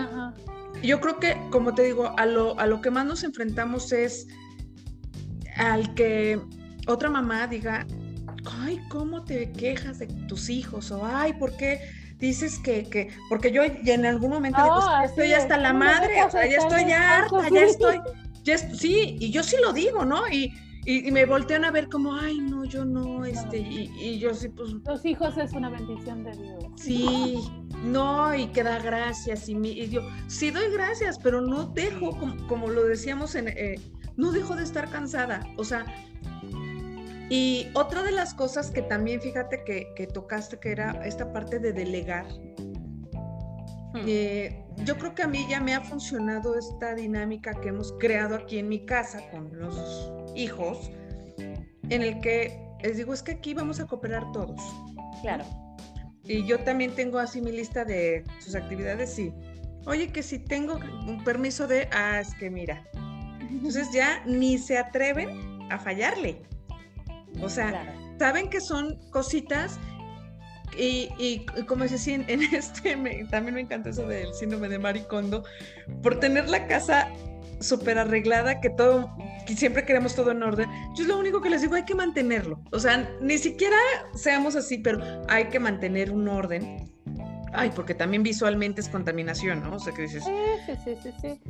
[0.83, 4.27] yo creo que, como te digo, a lo, a lo que más nos enfrentamos es
[5.57, 6.41] al que
[6.87, 7.87] otra mamá diga,
[8.45, 10.91] ay, ¿cómo te quejas de tus hijos?
[10.91, 11.81] O, ay, ¿por qué
[12.21, 16.47] dices que, que, porque yo en algún momento digo, estoy hasta la madre, o sea,
[16.47, 18.01] ya estoy harta, ya estoy,
[18.45, 20.29] ya sí, y yo sí lo digo, ¿no?
[20.29, 20.53] Y,
[20.85, 24.49] y, me voltean a ver como, ay, no, yo no, este, Y, y, yo sí,
[24.49, 24.73] pues...
[24.87, 26.65] Los hijos es una bendición de Dios.
[26.77, 27.39] Sí,
[27.83, 32.17] no, y que da gracias, y, y yo sí doy gracias, pero no dejo,
[32.49, 33.49] como, lo decíamos en...
[33.49, 33.81] Eh,
[34.17, 35.87] no dejo de estar cansada, o sea,
[37.31, 41.73] y otra de las cosas que también fíjate que, tocaste, que era esta parte de
[41.73, 42.27] delegar.
[43.95, 44.03] Hmm.
[44.07, 48.35] Eh, yo creo que a mí ya me ha funcionado esta dinámica que hemos creado
[48.35, 50.91] aquí en mi casa con los hijos,
[51.89, 54.61] en el que les digo, es que aquí vamos a cooperar todos.
[55.23, 55.45] Claro.
[56.25, 59.33] Y yo también tengo así mi lista de sus actividades y,
[59.87, 62.85] oye, que si tengo un permiso de, ah, es que mira.
[63.41, 65.29] Entonces ya ni se atreven
[65.71, 66.50] a fallarle.
[67.41, 69.79] O sea, saben que son cositas
[70.77, 72.97] y, y, como decía, en, este
[73.31, 75.45] también me encanta eso del síndrome de Maricondo,
[76.03, 77.09] por tener la casa
[77.61, 79.11] súper arreglada, que todo,
[79.47, 80.69] que siempre queremos todo en orden.
[80.97, 82.63] Yo es lo único que les digo, hay que mantenerlo.
[82.73, 83.77] O sea, ni siquiera
[84.15, 86.91] seamos así, pero hay que mantener un orden
[87.53, 89.77] Ay, porque también visualmente es contaminación, ¿no?
[89.77, 90.25] O sea, que dices...
[90.25, 90.33] Sí,
[90.67, 91.41] sí, sí, sí, sí.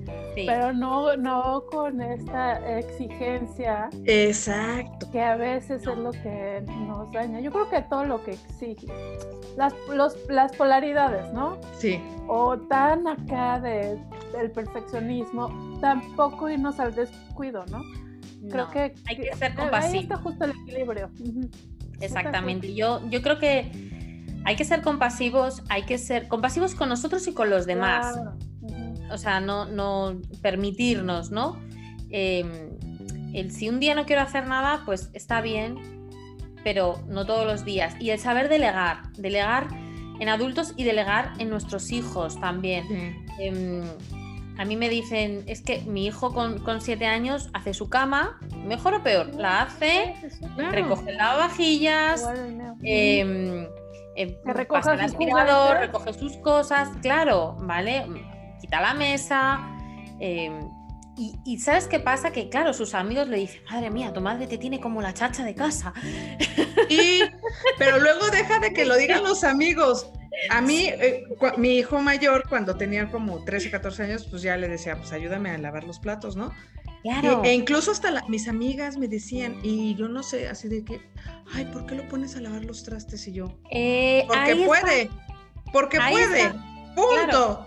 [0.46, 3.90] Pero no, no con esta exigencia.
[4.06, 5.10] Exacto.
[5.10, 7.40] Que a veces es lo que nos daña.
[7.40, 8.86] Yo creo que todo lo que exige.
[9.56, 11.58] Las, los, las polaridades, ¿no?
[11.78, 12.00] Sí.
[12.28, 13.98] O tan acá de,
[14.32, 17.82] del perfeccionismo, tampoco irnos al descuido, ¿no?
[18.50, 18.94] Creo que...
[19.06, 19.92] Hay que ser compasivo.
[19.92, 21.10] Ahí está justo el equilibrio.
[22.00, 22.74] Exactamente.
[22.74, 23.90] Yo, yo creo que
[24.44, 28.18] hay que ser compasivos, hay que ser compasivos con nosotros y con los demás.
[29.10, 31.58] O sea, no, no permitirnos, ¿no?
[32.10, 32.50] Em,
[33.34, 35.76] el si un día no quiero hacer nada, pues está bien,
[36.64, 37.94] pero no todos los días.
[38.00, 39.68] Y el saber delegar, delegar
[40.20, 43.24] en adultos y delegar en nuestros hijos también.
[43.38, 43.82] Em,
[44.58, 48.94] a mí me dicen, es que mi hijo con, siete años hace su cama, mejor
[48.94, 50.14] o peor, la hace,
[50.56, 52.28] recoge lavavajillas,
[52.82, 53.66] eh,
[54.44, 58.06] recoge el aspirador, recoge sus cosas, claro, ¿vale?
[58.60, 59.60] Quita la mesa.
[60.18, 60.70] Em,
[61.44, 62.30] y, ¿sabes qué pasa?
[62.30, 65.44] Que claro, sus amigos le dicen, madre mía, tu madre te tiene como la chacha
[65.44, 65.92] de casa.
[66.88, 67.20] Y,
[67.78, 70.10] pero luego deja de que lo digan los amigos.
[70.50, 71.24] A mí, eh,
[71.56, 75.50] mi hijo mayor, cuando tenía como 13, 14 años, pues ya le decía, pues ayúdame
[75.50, 76.52] a lavar los platos, ¿no?
[77.02, 81.00] E, incluso hasta mis amigas me decían, y yo no sé, así de que,
[81.54, 83.26] ay, ¿por qué lo pones a lavar los trastes?
[83.26, 85.10] Y yo, eh, porque puede,
[85.72, 86.52] porque puede,
[86.94, 87.66] punto.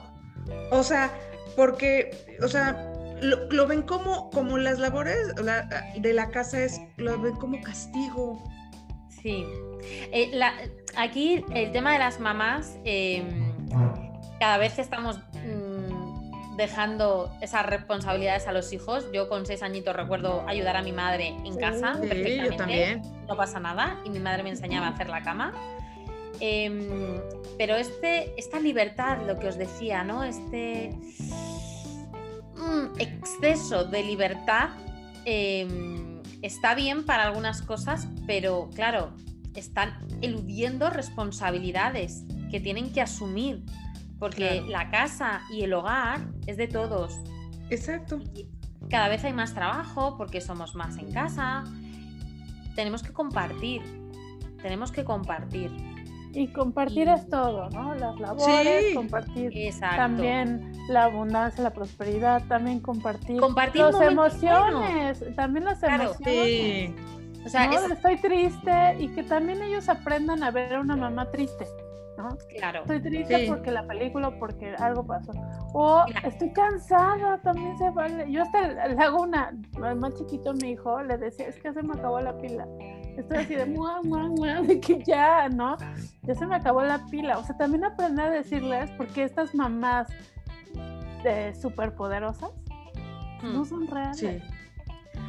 [0.72, 1.12] O sea,
[1.56, 7.36] porque, o sea, lo, ven como, como las labores de la casa es, lo ven
[7.36, 8.44] como castigo.
[9.10, 9.46] Sí.
[10.12, 10.32] Eh,
[10.98, 13.54] aquí el tema de las mamás, em,
[14.40, 15.20] cada vez estamos
[16.56, 19.06] dejando esas responsabilidades a los hijos.
[19.12, 21.96] Yo con seis añitos recuerdo ayudar a mi madre en casa.
[22.02, 23.02] Sí, yo también.
[23.28, 24.00] No pasa nada.
[24.06, 25.54] Y mi madre me enseñaba a hacer la cama.
[26.40, 27.20] Em,
[27.58, 30.24] pero este, esta libertad, lo que os decía, ¿no?
[30.24, 30.96] Este
[32.56, 34.70] mm, exceso de libertad
[35.26, 39.14] em, está bien para algunas cosas, pero claro,
[39.60, 43.64] están eludiendo responsabilidades que tienen que asumir
[44.20, 47.20] porque la casa y el hogar es de todos.
[47.70, 48.22] Exacto.
[48.90, 51.64] cada vez hay más trabajo porque somos más en casa.
[52.76, 53.82] Tenemos que compartir.
[54.62, 55.72] Tenemos que compartir.
[56.36, 57.94] Y compartir es todo, ¿no?
[57.96, 65.84] Las labores, compartir también la abundancia, la prosperidad, también compartir, compartir las emociones, también las
[65.84, 66.92] emociones.
[67.46, 71.68] O sea, estoy triste y que también ellos aprendan a ver a una mamá triste.
[72.58, 72.82] Claro.
[72.82, 75.32] Estoy triste porque la película, porque algo pasó.
[75.74, 78.32] O estoy cansada, también se vale.
[78.32, 79.52] Yo hasta le hago una,
[79.96, 82.68] más chiquito mi hijo, le decía, es que se me acabó la pila.
[83.18, 85.78] Estoy así de mua, mua, mua, de que ya, ¿no?
[86.24, 87.38] Ya se me acabó la pila.
[87.38, 90.08] O sea, también aprender a decirles, porque estas mamás
[91.24, 92.52] de superpoderosas
[93.42, 93.66] no hmm.
[93.66, 94.44] son reales.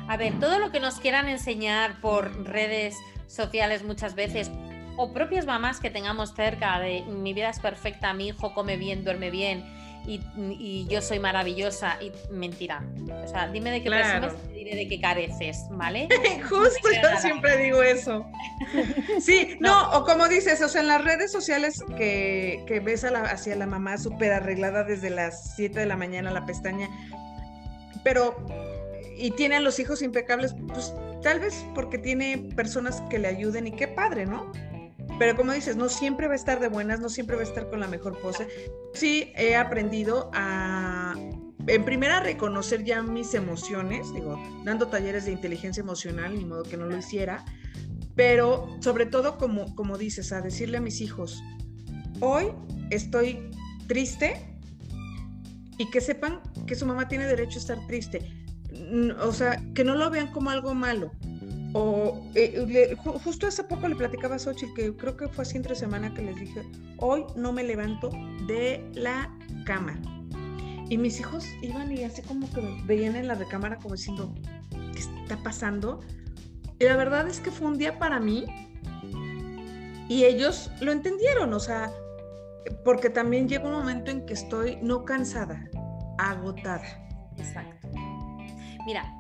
[0.09, 4.51] A ver, todo lo que nos quieran enseñar por redes sociales muchas veces
[4.97, 9.05] o propias mamás que tengamos cerca de mi vida es perfecta, mi hijo come bien,
[9.05, 9.65] duerme bien
[10.07, 12.85] y, yo soy maravillosa y mentira.
[13.25, 14.29] O sea, dime de qué claro.
[14.29, 16.09] presumes y diré de qué careces, ¿vale?
[16.49, 18.27] Justo yo siempre digo eso.
[19.21, 19.91] Sí, no.
[19.93, 23.57] o como dices, o sea, en las redes sociales que, que ves a la, hacia
[23.57, 26.89] la mamá súper arreglada desde las 7 de la mañana la pestaña,
[28.03, 28.37] pero
[29.17, 30.93] y tiene a los hijos impecables, pues
[31.23, 34.53] tal vez porque tiene personas que le ayuden y qué padre, ¿no?
[35.19, 37.71] Pero como dices, no siempre va a estar de buenas, no siempre va a estar
[37.71, 38.49] con la mejor pose.
[38.95, 41.15] Sí, he aprendido a,
[41.67, 46.77] en primera, reconocer ya mis emociones, digo, dando talleres de inteligencia emocional, ni modo que
[46.77, 47.45] no lo hiciera,
[48.17, 51.43] pero sobre todo, como, como dices, a decirle a mis hijos,
[52.21, 52.53] hoy
[52.91, 53.51] estoy
[53.87, 54.59] triste
[55.79, 58.44] y que sepan que su mamá tiene derecho a estar triste.
[59.21, 61.11] O sea, que no lo vean como algo malo.
[61.73, 65.75] O eh, justo hace poco le platicaba a Xochitl, que creo que fue así entre
[65.75, 66.63] semana que les dije,
[66.99, 68.11] hoy no me levanto
[68.47, 69.29] de la
[69.67, 70.01] cama.
[70.89, 74.33] Y mis hijos iban y así como que veían en la recámara como diciendo,
[74.71, 76.01] ¿qué está pasando?
[76.79, 78.45] Y la verdad es que fue un día para mí
[80.09, 81.91] y ellos lo entendieron, o sea,
[82.85, 85.69] porque también llega un momento en que estoy no cansada,
[86.19, 86.85] agotada.
[87.37, 87.84] Exacto.
[88.85, 89.15] Mira,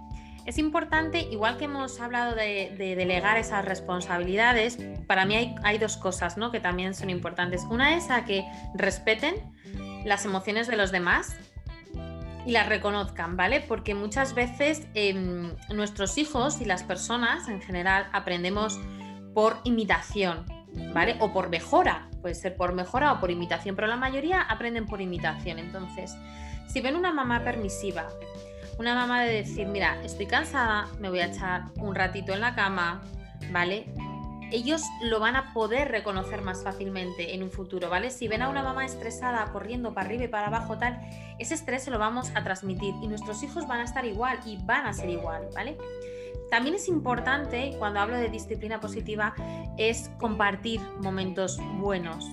[0.46, 6.36] es importante, igual que hemos hablado de, delegar esas responsabilidades, para mí hay, dos cosas
[6.36, 6.50] ¿no?
[6.50, 7.62] que también son importantes.
[7.70, 8.44] Una es a que
[8.74, 9.34] respeten
[10.04, 11.34] las emociones de los demás
[12.44, 13.60] y las reconozcan, ¿vale?
[13.60, 18.78] Porque muchas veces em, nuestros hijos y las personas en general aprendemos
[19.32, 20.44] por imitación,
[20.92, 21.16] ¿vale?
[21.20, 25.00] O por mejora, puede ser por mejora o por imitación, pero la mayoría aprenden por
[25.00, 25.58] imitación.
[25.58, 26.14] Entonces,
[26.68, 28.08] si ven una mamá permisiva,
[28.78, 32.54] una mamá de decir, mira, estoy cansada, me voy a echar un ratito en la
[32.54, 33.02] cama,
[33.52, 33.86] ¿vale?
[34.50, 38.10] Ellos lo van a poder reconocer más fácilmente en un futuro, ¿vale?
[38.10, 41.00] Si ven a una mamá estresada corriendo para arriba y para abajo, tal,
[41.38, 44.58] ese estrés se lo vamos a transmitir y nuestros hijos van a estar igual y
[44.64, 45.76] van a ser igual, ¿vale?
[46.50, 49.34] También es importante, cuando hablo de disciplina positiva,
[49.76, 52.24] es compartir momentos buenos,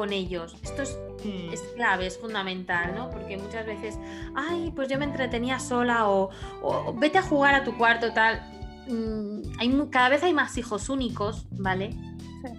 [0.00, 0.56] con ellos.
[0.62, 1.52] Esto es, mm.
[1.52, 3.10] es, clave, es fundamental, ¿no?
[3.10, 3.98] Porque muchas veces,
[4.34, 6.30] ay, pues yo me entretenía sola o,
[6.96, 8.40] vete a jugar a tu cuarto, tal.
[8.88, 11.94] Mm, hay, cada vez hay más hijos únicos, ¿vale?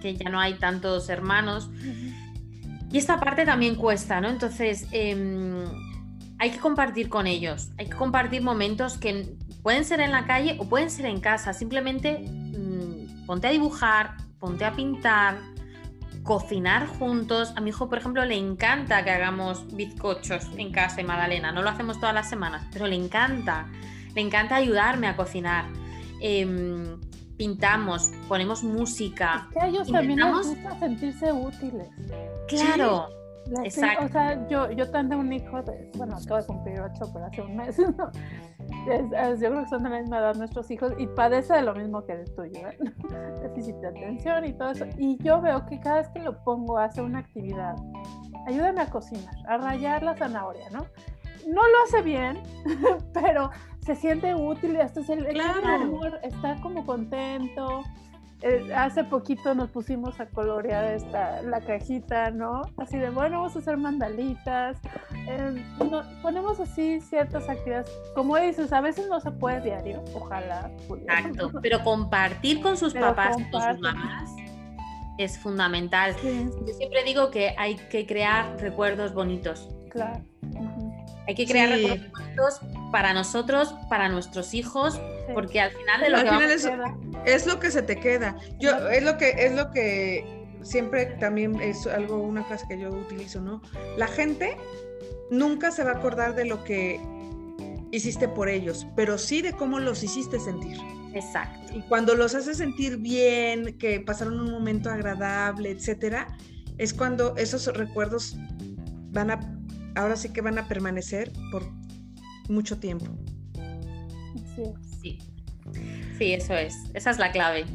[0.04, 1.72] Que ya no hay tantos hermanos.
[2.92, 4.30] Y esta parte también cuesta, ¿no?
[4.30, 5.66] Entonces, em,
[6.38, 10.58] hay que compartir con ellos, hay que compartir momentos que pueden ser en la calle
[10.60, 11.54] o pueden ser en casa.
[11.54, 15.39] Simplemente mm, ponte a dibujar, ponte a pintar,
[16.24, 17.54] cocinar juntos.
[17.56, 21.52] A mi hijo, por ejemplo, le encanta que hagamos bizcochos en casa y Madalena.
[21.52, 23.68] No lo hacemos todas las semanas, pero le encanta.
[24.16, 25.66] Le encanta ayudarme a cocinar.
[26.22, 27.00] Em,
[27.38, 29.48] pintamos, ponemos música.
[29.50, 31.88] Es que a ellos también les gusta sentirse útiles.
[32.48, 33.21] Claro.
[33.64, 34.06] Exacto.
[34.06, 37.42] O sea, yo, yo tengo un hijo de, bueno, acabo de cumplir ocho, pero hace
[37.42, 38.12] un mes, ¿no?
[38.88, 42.04] yo creo que son de la misma edad nuestros hijos y padece de lo mismo
[42.06, 42.78] que el tuyo, ¿eh?
[43.42, 44.86] déficit de atención y todo eso.
[44.98, 47.76] Y yo veo que cada vez que lo pongo a hacer una actividad,
[48.48, 50.86] ayúdame a cocinar, a rayar la zanahoria, ¿no?
[51.48, 52.42] No lo hace bien,
[53.14, 56.18] pero se siente útil y hasta se claro.
[56.24, 57.84] está como contento.
[58.44, 62.64] Eh, hace poquito nos pusimos a colorear esta, la cajita, ¿no?
[62.78, 64.78] Así de, bueno, vamos a hacer mandalitas.
[65.28, 65.64] Eh,
[66.24, 67.92] ponemos así ciertas actividades.
[68.16, 70.72] Como dices, a veces no se puede diario, ojalá.
[70.89, 74.32] Exacto, pero compartir con sus papás, con sus mamás,
[75.20, 76.16] es fundamental.
[76.24, 79.70] Yo siempre digo que hay que crear recuerdos bonitos.
[79.92, 80.24] Claro.
[81.28, 82.62] Hay que crear recuerdos bonitos
[82.92, 85.00] para nosotros, para nuestros hijos,
[85.34, 86.70] porque al final de lo que vamos
[87.26, 88.38] es lo que se te queda.
[88.60, 92.90] Yo, es lo que, es lo que siempre también es algo, una frase que yo
[92.90, 93.62] utilizo, ¿no?
[93.98, 94.58] La gente
[95.30, 97.00] nunca se va a acordar de lo que
[97.92, 100.78] hiciste por ellos, pero sí de cómo los hiciste sentir.
[101.14, 101.74] Exacto.
[101.76, 106.28] Y cuando los haces sentir bien, que pasaron un momento agradable, etcétera,
[106.78, 108.38] es cuando esos recuerdos
[109.12, 109.40] van a,
[109.96, 111.64] ahora sí que van a permanecer por
[112.50, 113.06] mucho tiempo.
[114.56, 114.64] Sí.
[114.82, 114.91] Sí.
[116.22, 116.76] Sí, eso es.
[116.94, 117.66] Esa es la clave.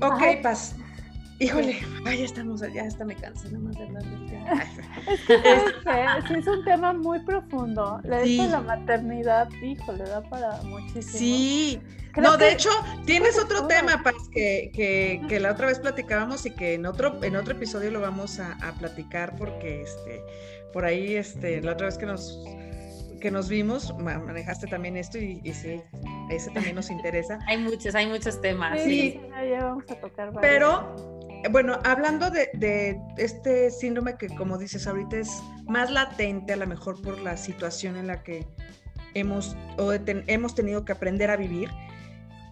[0.00, 0.74] Ok, Paz.
[1.38, 5.34] Híjole, ay, ya estamos, ya hasta me cansé nomás de hablar de este.
[6.34, 8.00] es, es un tema muy profundo.
[8.02, 8.38] Le sí.
[8.38, 11.16] la maternidad, híjole, da para muchísimo.
[11.16, 11.80] Sí.
[12.16, 12.70] no, de hecho,
[13.04, 17.22] tienes otro tema, Paz, que, que, que, la otra vez platicábamos y que en otro,
[17.22, 20.24] en otro episodio lo vamos a, a platicar porque este,
[20.72, 22.36] por ahí, este, la otra vez que nos
[23.26, 25.82] que nos vimos, manejaste también esto y, sí,
[26.30, 27.40] ese también nos interesa.
[27.48, 28.80] hay muchos, hay muchos temas.
[28.80, 29.20] Sí,
[29.50, 30.30] ya vamos a tocar.
[30.40, 30.94] Pero,
[31.50, 36.68] bueno, hablando de, de, este síndrome que como dices ahorita es más latente, a lo
[36.68, 38.46] mejor por la situación en la que
[39.14, 41.68] hemos, o hemos tenido que aprender a vivir.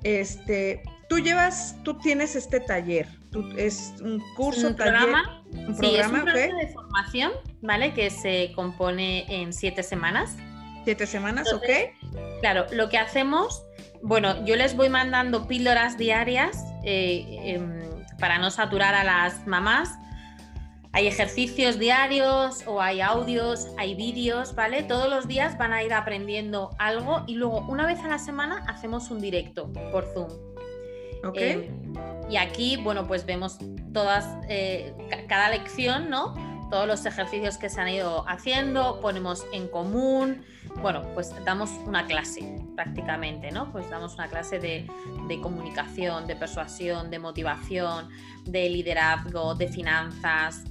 [0.03, 5.77] Este, tú llevas, tú tienes este taller, tú, es un curso, un taller, programa, un
[5.77, 7.95] programa, sí, es un programa de formación, ¿vale?
[7.95, 10.37] Que se compone en siete semanas.
[10.85, 12.41] Siete semanas, Entonces, ok.
[12.41, 13.65] Claro, lo que hacemos,
[14.03, 17.63] bueno, yo les voy mandando píldoras diarias eh, eh,
[18.19, 19.91] para no saturar a las mamás
[20.95, 24.85] hay ejercicios diarios o hay audios, hay vídeos, ¿vale?
[24.85, 28.65] Todos los días van a ir aprendiendo algo y luego una vez a la semana
[28.69, 30.31] hacemos un directo por Zoom.
[31.25, 31.37] Ok.
[31.37, 31.69] Eh,
[32.31, 33.59] y aquí, bueno, pues vemos
[33.93, 34.95] todas, eh,
[35.29, 36.33] cada lección, ¿no?
[36.71, 40.45] Todos los ejercicios que se han ido haciendo, ponemos en común,
[40.81, 43.71] bueno, pues damos una clase prácticamente, ¿no?
[43.73, 44.87] Pues damos una clase de,
[45.29, 48.09] de comunicación, de persuasión, de motivación,
[48.45, 50.65] de liderazgo, de finanzas,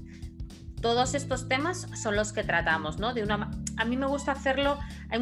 [0.83, 3.13] todos estos temas son los que tratamos, ¿no?
[3.13, 4.77] De una, a mí me gusta hacerlo,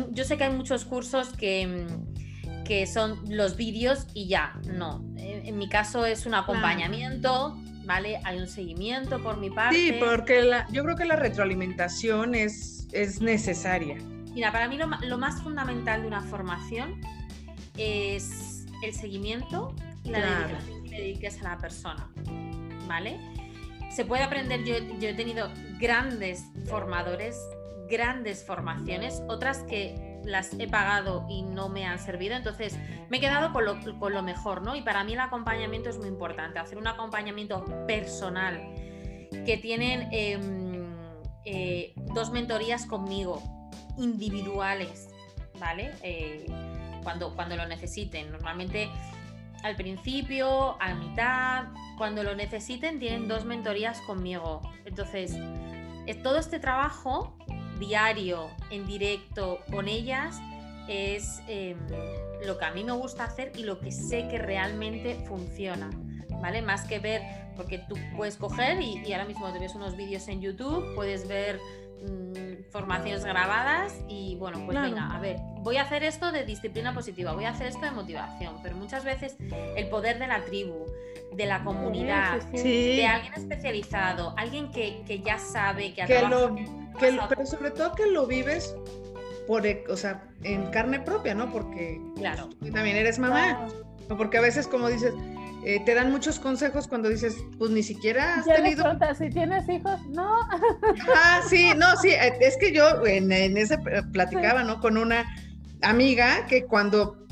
[0.09, 5.05] yo sé que hay muchos cursos que, mm, que son los vídeos y ya, no.
[5.17, 7.55] En, mi caso es un acompañamiento,
[7.85, 8.19] ¿vale?
[8.23, 9.75] Hay un seguimiento por mi parte.
[9.75, 13.97] Sí, porque la, yo creo que la retroalimentación es, es necesaria.
[14.31, 17.01] Mira, para mí lo, lo más fundamental de una formación
[17.77, 22.09] es el seguimiento y la dedicación que le dediques a la persona,
[22.87, 23.19] ¿vale?
[23.91, 27.37] se puede aprender, yo, he tenido grandes formadores,
[27.89, 32.77] grandes formaciones, otras que las he pagado y no me han servido, entonces
[33.09, 34.75] me he quedado con lo, mejor, ¿no?
[34.75, 38.61] Y para mí el acompañamiento es muy importante, hacer un acompañamiento personal,
[39.45, 40.95] que tienen em,
[41.43, 43.41] eh, dos mentorías conmigo,
[44.01, 45.09] individuales,
[45.59, 45.91] ¿vale?
[46.03, 46.45] Eh,
[47.03, 48.31] cuando, cuando lo necesiten.
[48.31, 48.89] Normalmente
[49.63, 51.65] al principio, a mitad,
[51.97, 54.61] cuando lo necesiten, tienen dos mentorías conmigo.
[54.85, 55.35] Entonces,
[56.23, 57.35] todo este trabajo
[57.79, 60.39] diario, en directo, con ellas,
[60.87, 61.77] es em,
[62.45, 65.89] lo que a mí me gusta hacer y lo que sé que realmente funciona.
[66.41, 66.63] ¿Vale?
[66.63, 67.21] Más que ver,
[67.55, 71.27] porque tú puedes coger y, y ahora mismo te ves unos vídeos en YouTube, puedes
[71.27, 71.59] ver
[72.01, 76.93] Mm, formaciones grabadas y bueno, pues venga, a ver, voy a hacer esto de disciplina
[76.95, 79.35] positiva, voy a hacer esto de motivación, pero muchas veces
[79.75, 80.85] el poder de la tribu,
[81.33, 86.65] de la comunidad, de alguien especializado, alguien que, ya sabe que, que lo, que
[86.99, 88.75] pero sobre todo que lo vives
[89.47, 91.51] por, e, o sea, en carne propia, ¿no?
[91.51, 92.49] Porque claro.
[92.59, 93.67] tú también eres mamá,
[94.07, 95.13] porque a veces como dices,
[95.63, 98.83] eh, te dan muchos consejos cuando dices, pues ni siquiera has tenido.
[99.17, 100.39] si tienes hijos, no.
[101.15, 104.79] Ah, sí, no, sí, eh, es que yo en, ese eh, platicaba, ¿no?
[104.79, 105.25] Con una
[105.81, 107.25] amiga que cuando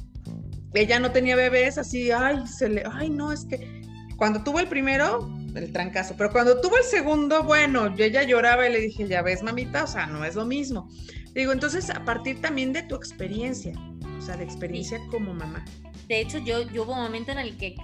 [0.74, 3.82] ella no tenía bebés, así, ay, se le, ay, no, es que
[4.16, 8.68] cuando tuvo el primero, el trancazo, pero cuando tuvo el segundo, bueno, yo ella lloraba
[8.68, 10.88] y le dije, ya ves, mamita, o sea, no es lo mismo.
[11.34, 13.74] Digo, entonces, a partir también de tu experiencia,
[14.18, 15.64] o sea, de experiencia como mamá.
[16.10, 17.76] De hecho, yo, yo, hubo un momento en el que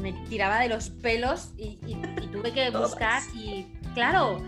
[0.00, 1.76] me tiraba de los pelos y,
[2.32, 3.64] tuve que buscar y,
[3.94, 4.42] claro,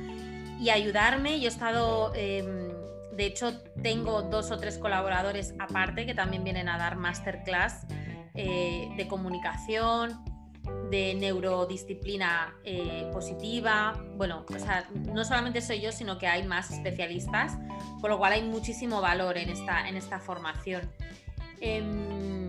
[0.58, 1.38] y ayudarme.
[1.38, 2.68] Yo he estado, em,
[3.12, 7.86] de hecho, tengo dos o tres colaboradores aparte que también vienen a dar masterclass
[8.34, 10.24] eh, de comunicación,
[10.90, 14.04] de neurodisciplina eh, positiva.
[14.16, 17.56] Bueno, o sea, no solamente soy yo, sino que hay más especialistas,
[18.00, 20.90] con lo cual hay muchísimo valor en esta, en esta formación.
[21.60, 22.39] Em,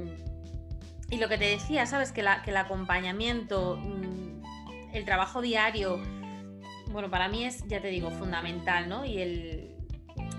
[1.11, 2.11] y lo que te decía, ¿sabes?
[2.13, 4.43] Que, la, que el acompañamiento, mm,
[4.93, 5.99] el trabajo diario,
[6.87, 9.05] bueno, para mí es, ya te digo, fundamental, ¿no?
[9.05, 9.75] Y el,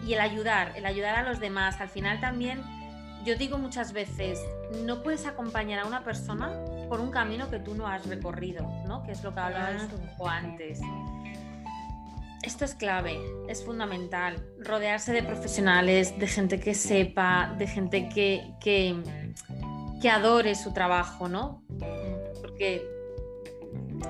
[0.06, 1.80] y el ayudar, el ayudar a los demás.
[1.80, 2.62] Al final también,
[3.24, 4.40] yo digo muchas veces,
[4.84, 6.50] no puedes acompañar a una persona
[6.88, 9.02] por un camino que tú no has recorrido, ¿no?
[9.02, 10.80] Que es lo que hablabas un poco antes.
[12.42, 14.42] Esto es clave, es fundamental.
[14.58, 19.00] Rodearse de profesionales, de gente que sepa, de gente que, que
[20.02, 21.62] que adore su trabajo, ¿no?
[22.40, 22.84] Porque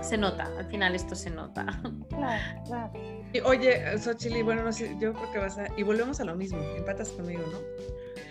[0.01, 1.67] se nota, al final esto se nota.
[2.09, 2.93] Claro, claro.
[3.33, 5.67] Y, oye, Xochitl, bueno, no sé, yo creo que vas a...
[5.77, 7.59] Y volvemos a lo mismo, empatas conmigo, ¿no?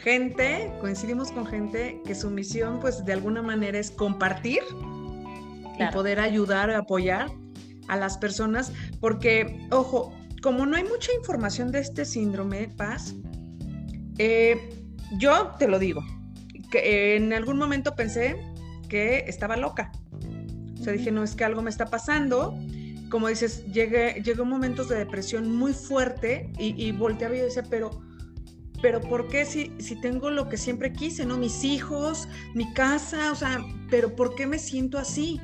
[0.01, 4.61] Gente, coincidimos con gente que su misión, pues, de alguna manera es compartir
[5.79, 7.29] y poder ayudar, apoyar
[7.87, 13.15] a las personas, porque, ojo, como no hay mucha información de este síndrome, Paz,
[14.17, 14.69] eh,
[15.17, 16.03] yo te lo digo,
[16.71, 18.35] que en algún momento pensé
[18.89, 19.91] que estaba loca.
[20.79, 22.57] O sea, dije, no, es que algo me está pasando.
[23.11, 27.91] Como dices, llegué, llegó momentos de depresión muy fuerte y, y volteaba y decía, pero,
[28.81, 31.37] pero ¿por qué si, si tengo lo que siempre quise, ¿no?
[31.37, 33.59] Mis hijos, mi casa, o sea,
[33.91, 35.39] pero ¿por qué me siento así?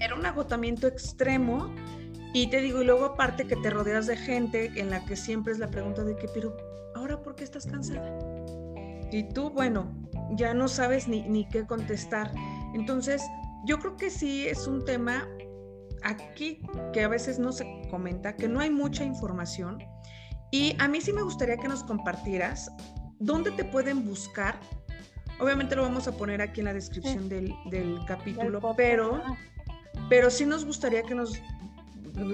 [0.00, 1.74] Era un agotamiento extremo
[2.32, 5.52] Y te digo, y luego aparte que te rodeas de gente en la que siempre
[5.52, 6.56] es la pregunta de que, pero
[6.94, 8.39] ahora por qué estás cansada?
[9.10, 9.92] Y tú, bueno,
[10.36, 12.32] ya no sabes ni, ni qué contestar.
[12.74, 13.22] Entonces,
[13.64, 15.28] yo creo que sí es un tema
[16.02, 16.60] aquí
[16.92, 19.78] que a veces no se comenta, que no hay mucha información.
[20.50, 22.70] Y a mí sí me gustaría que nos compartieras
[23.18, 24.58] dónde te pueden buscar.
[25.38, 27.54] Obviamente lo vamos a poner aquí en la descripción del,
[28.06, 29.22] capítulo, pero,
[30.08, 31.40] pero sí nos gustaría que nos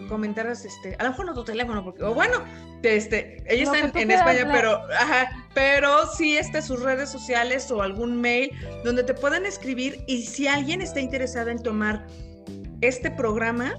[0.09, 2.39] comentaras, este, a lo mejor no tu teléfono, porque, o bueno,
[2.83, 8.21] este, ella está en, España, pero, ajá, pero sí este, sus redes sociales o algún
[8.21, 8.51] mail
[8.85, 12.07] donde te puedan escribir y si alguien está interesado en tomar
[12.83, 13.73] este programa.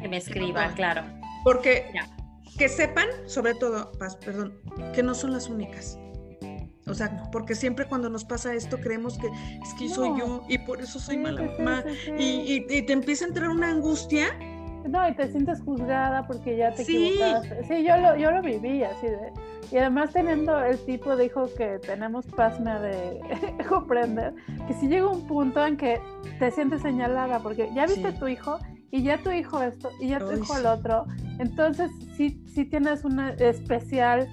[0.00, 1.02] Que me escriba, claro.
[1.42, 1.90] Porque
[2.56, 3.90] que sepan, sobre todo,
[4.24, 4.60] perdón,
[4.94, 5.98] que no son las únicas.
[6.86, 10.58] O sea, porque siempre cuando nos pasa esto creemos que es que soy yo y
[10.58, 11.82] por eso soy mala mamá.
[12.16, 14.28] y, te empieza a entrar una angustia.
[14.88, 17.64] No, y te sientes juzgada porque ya te equivocaste.
[17.64, 19.32] Sí, yo lo, yo lo viví así de
[19.72, 23.20] y además teniendo el tipo de hijo que tenemos pasma de
[23.68, 24.34] comprender,
[24.66, 26.00] que si llega un punto en que
[26.38, 28.58] te sientes señalada, porque ya viste a tu hijo
[28.90, 31.06] y ya tu hijo esto y ya tu hijo el otro,
[31.38, 34.28] entonces sí, sí tienes una especial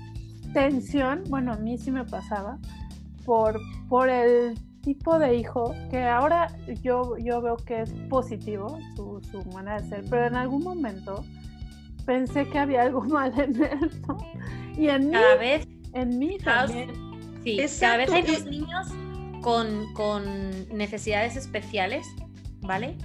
[0.53, 2.57] tensión, bueno, a mí sí me pasaba,
[3.23, 4.57] por, por el
[4.88, 6.47] tipo de hijo que ahora
[6.81, 11.25] yo, yo veo que es positivo su, su manera de ser, pero en algún momento
[12.05, 14.17] pensé que había algo mal en él, ¿no?
[14.77, 16.89] Y en cada mí, vez, en mí también.
[17.43, 18.88] Sí, cada vez hay dos niños
[19.41, 20.23] con, con
[20.69, 22.07] necesidades especiales,
[22.61, 22.97] ¿vale?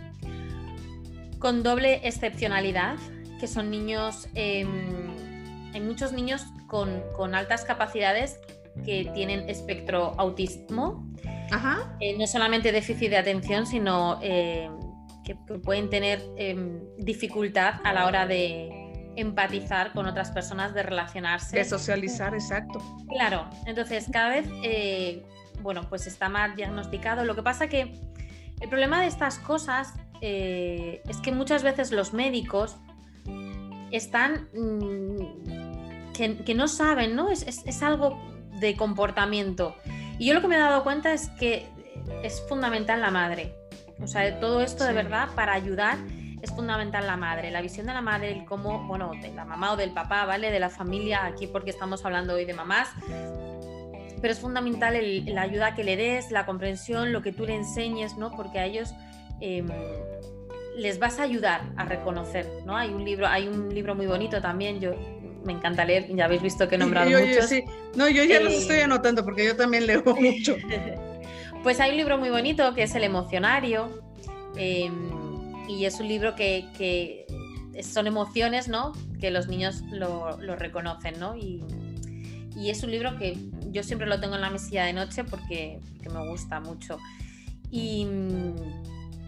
[1.40, 2.94] Con doble excepcionalidad,
[3.40, 4.64] que son niños, eh,
[5.74, 8.38] hay muchos niños con, con, altas capacidades
[8.84, 11.04] que tienen espectro autismo,
[11.52, 11.96] Ajá.
[12.00, 14.70] Eh, no solamente déficit de atención, sino eh,
[15.24, 18.78] que, que, pueden tener em, dificultad a la hora de,
[19.14, 21.56] empatizar con otras personas, de relacionarse.
[21.56, 22.82] De socializar, exacto.
[23.10, 25.22] Claro, entonces cada vez, eh,
[25.60, 27.24] bueno, pues está más diagnosticado.
[27.24, 27.92] Lo que pasa que
[28.60, 29.92] el problema de estas cosas
[30.22, 32.76] es que muchas veces los médicos
[33.90, 34.48] están...
[34.54, 35.62] Mm,
[36.12, 37.30] que, no saben, ¿no?
[37.30, 38.20] Es, es, algo
[38.60, 39.74] de comportamiento.
[40.18, 41.66] Y yo lo que me he dado cuenta es que
[42.22, 43.54] es fundamental la madre.
[44.00, 45.98] O sea, todo esto de verdad para ayudar
[46.42, 49.72] es fundamental la madre, la visión de la madre, el cómo, bueno, de la mamá
[49.72, 50.50] o del papá, ¿vale?
[50.50, 52.88] De la familia, aquí porque estamos hablando hoy de mamás,
[54.20, 54.96] pero es fundamental
[55.26, 58.32] la ayuda que le des, la comprensión, lo que tú le enseñes, ¿no?
[58.32, 58.92] Porque a ellos
[59.40, 59.68] em,
[60.76, 62.76] les vas a ayudar a reconocer, ¿no?
[62.76, 64.94] Hay un libro, hay un libro muy bonito también, yo
[65.44, 67.46] me encanta leer, ya habéis visto que he nombrado muchos.
[67.46, 67.64] sí.
[67.94, 70.56] No, yo ya los estoy anotando porque yo también leo mucho.
[71.62, 74.02] pues hay un libro muy bonito que es El emocionario.
[74.56, 74.90] Eh,
[75.68, 77.26] y es un libro que,
[77.82, 78.92] son emociones, ¿no?
[79.20, 81.36] Que los niños lo, reconocen, ¿no?
[81.36, 81.62] Y,
[82.68, 83.36] es un libro que
[83.70, 85.80] yo siempre lo tengo en la mesilla de noche porque,
[86.12, 86.98] me gusta mucho.
[87.70, 88.06] Y,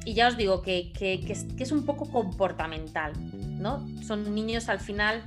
[0.07, 0.93] ya os digo que,
[1.59, 3.13] es, un poco comportamental,
[3.59, 3.87] ¿no?
[4.03, 5.23] Son niños al final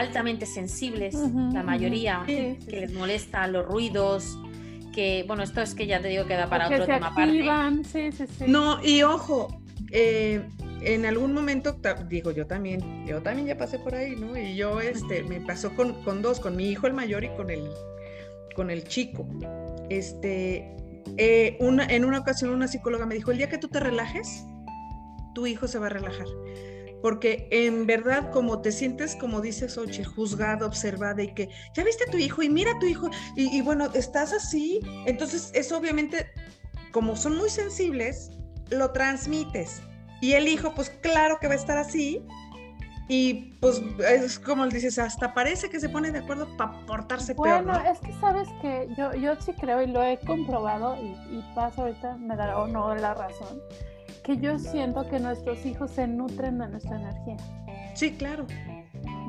[0.00, 4.38] altamente sensibles, la mayoría, que les molesta los ruidos,
[4.92, 7.42] que, bueno, esto es que ya te digo que da para otro tema aparte.
[7.84, 8.44] Sí, sí, sí.
[8.46, 10.42] No, y ojo, eh,
[10.80, 11.76] en algún momento,
[12.08, 14.36] digo yo también, yo también ya pasé por ahí, ¿no?
[14.36, 17.50] Y yo, este, me pasó con, con dos, con mi hijo el mayor y con
[17.50, 17.68] el,
[18.56, 19.28] con el chico.
[19.90, 20.76] Este,
[21.16, 24.44] eh, una, en una ocasión una psicóloga me dijo, el día que tú te relajes,
[25.34, 26.26] tu hijo se va a relajar.
[27.02, 32.04] Porque en verdad, como te sientes, como dices, Oche, juzgada, observada y que ya viste
[32.06, 35.78] a tu hijo y mira a tu hijo y, y bueno, estás así, entonces eso
[35.78, 36.26] obviamente,
[36.92, 38.30] como son muy sensibles,
[38.70, 39.82] lo transmites.
[40.20, 42.24] Y el hijo, pues claro que va a estar así.
[43.08, 47.64] Y pues es como dices, hasta parece que se pone de acuerdo para portarse peor.
[47.64, 51.44] Bueno, es que sabes que yo, yo sí creo y lo he comprobado y, y
[51.56, 53.60] paso ahorita, me dará o no la razón,
[54.24, 57.36] que yo siento que nuestros hijos se nutren de nuestra energía.
[57.94, 58.46] Sí, claro.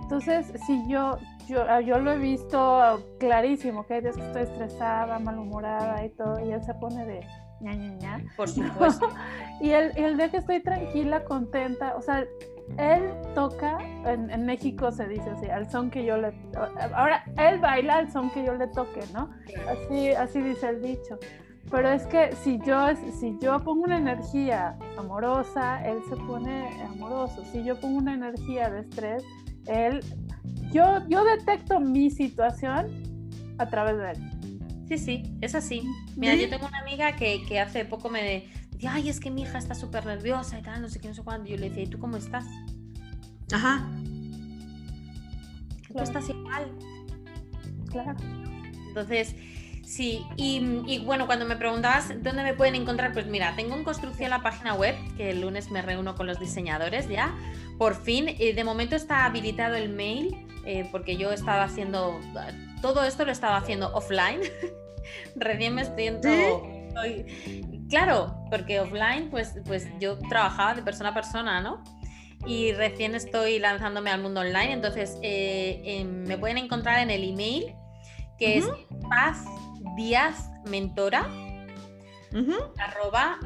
[0.04, 1.18] Entonces, si yo,
[1.48, 6.46] yo, yo lo he visto clarísimo, que hay días que estoy estresada, malhumorada y todo,
[6.46, 7.22] y él se pone de
[7.62, 8.26] ña, ña, ña.
[8.36, 9.08] Por supuesto.
[9.62, 12.26] y el, el día que estoy tranquila, contenta, o sea,
[12.78, 16.34] él toca, en, México se dice así, al son que yo le...
[16.94, 19.30] Ahora, él baila al son que yo le toque, ¿no?
[19.70, 21.18] Así, así dice el dicho.
[21.70, 22.88] Pero es que si yo,
[23.20, 27.44] si yo pongo una energía amorosa, él se pone amoroso.
[27.52, 29.24] Si yo pongo una energía de estrés,
[29.68, 30.04] él...
[30.72, 32.88] Yo, yo detecto mi situación
[33.58, 34.88] a través de él.
[34.88, 35.84] Sí, sí, es así.
[36.18, 39.44] Mira, yo tengo una amiga que, que hace poco me decía, ay, es que mi
[39.44, 41.48] hija está súper nerviosa y tal, no sé qué, no sé cuándo.
[41.48, 42.46] Y yo le decía, ¿y tú cómo estás?
[43.54, 43.90] Ajá.
[45.88, 46.72] Tú estás igual.
[47.90, 48.16] Claro.
[48.88, 49.36] Entonces,
[49.92, 54.30] sí, y, bueno, cuando me preguntabas dónde me pueden encontrar, pues mira, tengo en construcción
[54.30, 57.36] la página web, que el lunes me reúno con los diseñadores ya,
[57.78, 62.20] por fin, eh, de momento está habilitado el mail, eh, porque yo estaba haciendo,
[62.82, 64.42] todo esto lo estaba haciendo offline,
[65.36, 66.08] recién me estoy,
[67.90, 71.84] Claro, porque offline, pues, pues yo trabajaba de persona a persona, ¿no?
[72.46, 77.24] y recién estoy lanzándome al mundo online, entonces eh, em, me pueden encontrar en el
[77.24, 77.76] email
[78.42, 78.66] que es
[79.84, 81.28] pazdiazmentora
[82.78, 83.38] arroba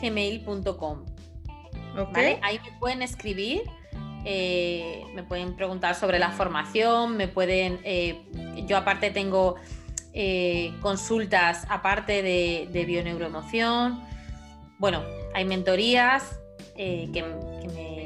[0.00, 1.04] gmail.com.
[2.42, 3.62] Ahí me pueden escribir,
[4.24, 8.22] eh, me pueden preguntar sobre la formación, me pueden, eh,
[8.66, 9.56] yo aparte tengo
[10.82, 14.02] consultas aparte de, de bioneuroemoción,
[14.78, 15.02] bueno,
[15.34, 16.38] hay mentorías
[16.76, 18.02] que, que me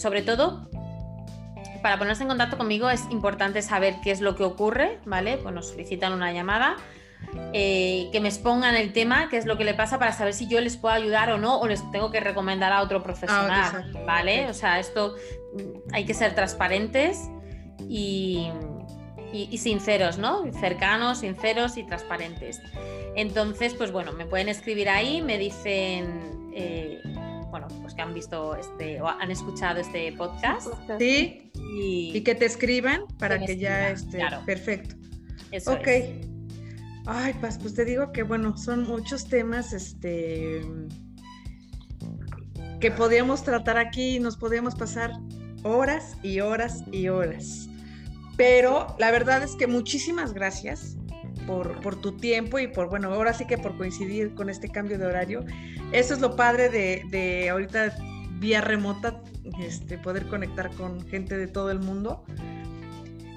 [0.00, 0.66] sobre todo,
[1.82, 5.38] para ponerse en contacto conmigo es importante saber qué es lo que ocurre, ¿vale?
[5.38, 6.76] Pues nos solicitan una llamada,
[7.52, 10.48] eh, que me expongan el tema, qué es lo que le pasa para saber si
[10.48, 14.02] yo les puedo ayudar o no, o les tengo que recomendar a otro profesional, ah,
[14.06, 14.48] ¿vale?
[14.48, 15.16] O sea, esto
[15.54, 17.28] mm, hay que ser transparentes
[17.88, 18.50] y,
[19.56, 20.52] sinceros, ¿no?
[20.52, 22.60] Cercanos, sinceros y transparentes.
[23.14, 26.50] Entonces, pues bueno, me pueden escribir ahí, me dicen...
[26.52, 27.00] Eh,
[27.50, 30.68] bueno, pues que han visto este o han escuchado este podcast.
[30.98, 31.50] Sí.
[31.74, 34.94] Y, que te escriban para que, ya esté perfecto.
[35.50, 35.88] Eso ok.
[37.06, 40.62] Ay, pues, pues te digo que bueno, son muchos temas este
[42.80, 45.12] que podríamos tratar aquí y nos podríamos pasar
[45.62, 47.68] horas y horas y horas.
[48.36, 50.96] Pero la verdad es que muchísimas gracias
[51.46, 55.06] por, tu tiempo y por, bueno, ahora sí que por coincidir con este cambio de
[55.06, 55.44] horario.
[55.92, 57.94] Eso es lo padre de, de ahorita
[58.38, 59.20] vía remota,
[59.60, 62.24] este, poder conectar con gente de todo el mundo.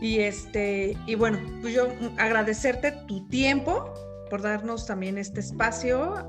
[0.04, 1.88] Y este, y bueno, pues yo
[2.18, 3.94] agradecerte tu tiempo
[4.30, 6.28] por darnos también este espacio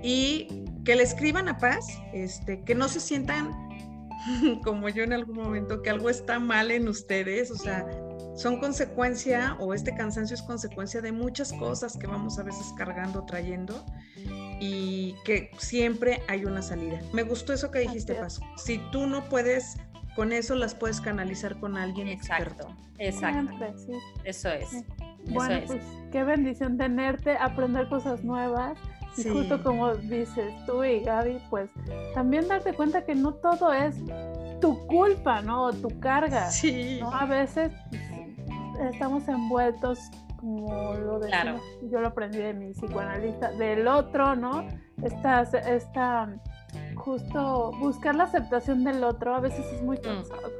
[0.00, 3.50] y que le escriban a Paz, este, que no se sientan
[4.62, 7.84] como yo en algún momento, que algo está mal en ustedes, o sea,
[8.36, 13.24] son consecuencia o este cansancio es consecuencia de muchas cosas que vamos a veces cargando,
[13.24, 13.84] trayendo
[14.60, 17.00] y que siempre hay una salida.
[17.12, 18.40] Me gustó eso que dijiste, Paso.
[18.56, 19.78] Si tú no puedes
[20.16, 23.54] con eso, las puedes canalizar con alguien exacto, Exacto.
[24.24, 24.84] Eso es.
[25.28, 28.78] Bueno, pues qué bendición tenerte, aprender cosas nuevas.
[29.18, 31.70] Y justo como dices tú y Gaby, pues
[32.14, 33.96] también darte cuenta que no todo es
[34.60, 35.64] tu culpa, ¿no?
[35.64, 36.50] O tu carga.
[36.50, 36.98] Sí.
[37.00, 37.10] ¿no?
[37.12, 37.72] A veces
[38.92, 39.98] estamos envueltos,
[40.36, 44.66] como lo decimos, yo lo aprendí de mi psicoanalista, del otro, ¿no?
[45.02, 46.28] Esta, esta,
[46.96, 50.02] justo buscar la aceptación del otro a veces es muy mm.
[50.02, 50.50] cansado.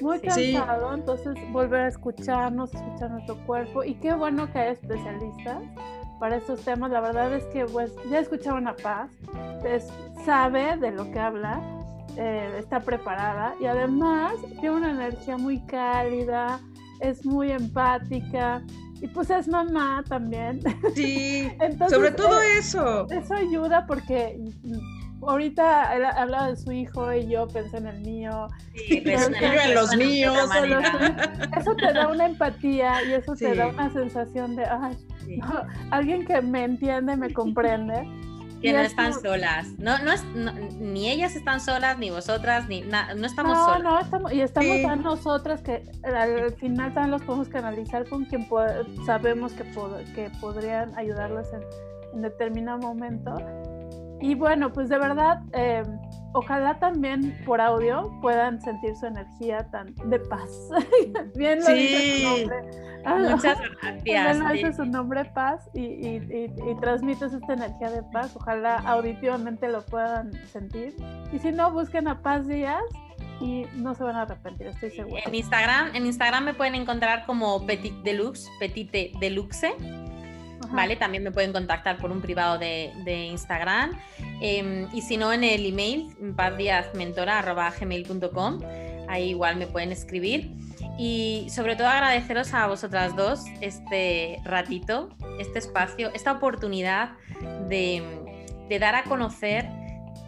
[0.00, 3.84] Muy cansado, entonces volver a escucharnos, escuchar nuestro cuerpo.
[3.84, 5.62] Y qué bueno que hay especialistas
[6.18, 6.90] para estos temas.
[6.90, 9.10] La verdad es que pues ya escucharon a Paz,
[10.24, 11.60] sabe de lo que habla,
[12.16, 16.60] eh, está preparada y además tiene una energía muy cálida,
[17.00, 18.62] es muy empática
[19.00, 20.60] y pues es mamá también.
[20.94, 21.50] Sí,
[21.88, 23.06] sobre todo eh, eso.
[23.10, 24.38] Eso ayuda porque
[25.22, 28.48] ahorita él habla de su hijo y yo pensé en el mío.
[28.74, 30.36] Sí, en los míos.
[31.56, 34.96] Eso, te da una empatía y eso te da una sensación de, ay,
[35.90, 38.08] alguien que me entiende, me comprende
[38.60, 39.68] que no están solas.
[39.78, 40.24] No, no es,
[40.78, 43.82] ni ellas están solas, ni vosotras, ni no estamos solas.
[43.82, 48.46] No, estamos, y estamos a nosotras que al final también los podemos canalizar con quien
[49.06, 49.64] sabemos que,
[50.14, 51.62] que podrían ayudarlas en,
[52.14, 53.34] en, determinado momento.
[54.20, 55.82] Y bueno, pues de verdad, eh,
[56.34, 60.50] ojalá también por audio puedan sentir su energía tan de paz.
[61.34, 62.56] Bien lo dice su nombre.
[63.30, 64.04] Muchas gracias.
[64.04, 68.36] Bien dice su nombre paz y, y, y, transmites esta energía de paz.
[68.36, 70.94] Ojalá auditivamente lo puedan sentir.
[71.32, 72.82] Y si no, busquen a Paz Díaz
[73.40, 75.22] y no se van a arrepentir, estoy segura.
[75.24, 79.74] En Instagram, en Instagram me pueden encontrar como Petit Deluxe, Petite Deluxe.
[80.72, 80.96] ¿Vale?
[80.96, 83.96] También me pueden contactar por un privado de, Instagram.
[84.40, 88.58] Em, y si no, en el email, pazdiazmentora.gmail.com,
[89.08, 90.50] ahí igual me pueden escribir.
[90.98, 97.12] Y sobre todo agradeceros a vosotras dos este ratito, este espacio, esta oportunidad
[97.68, 98.02] de,
[98.78, 99.68] dar a conocer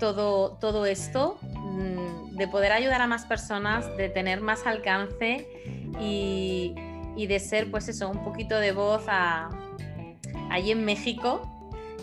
[0.00, 5.46] todo, todo esto, mm, de poder ayudar a más personas, de tener más alcance
[6.00, 6.74] y,
[7.16, 9.50] y de ser, pues eso, un poquito de voz a,
[10.52, 11.48] allí en México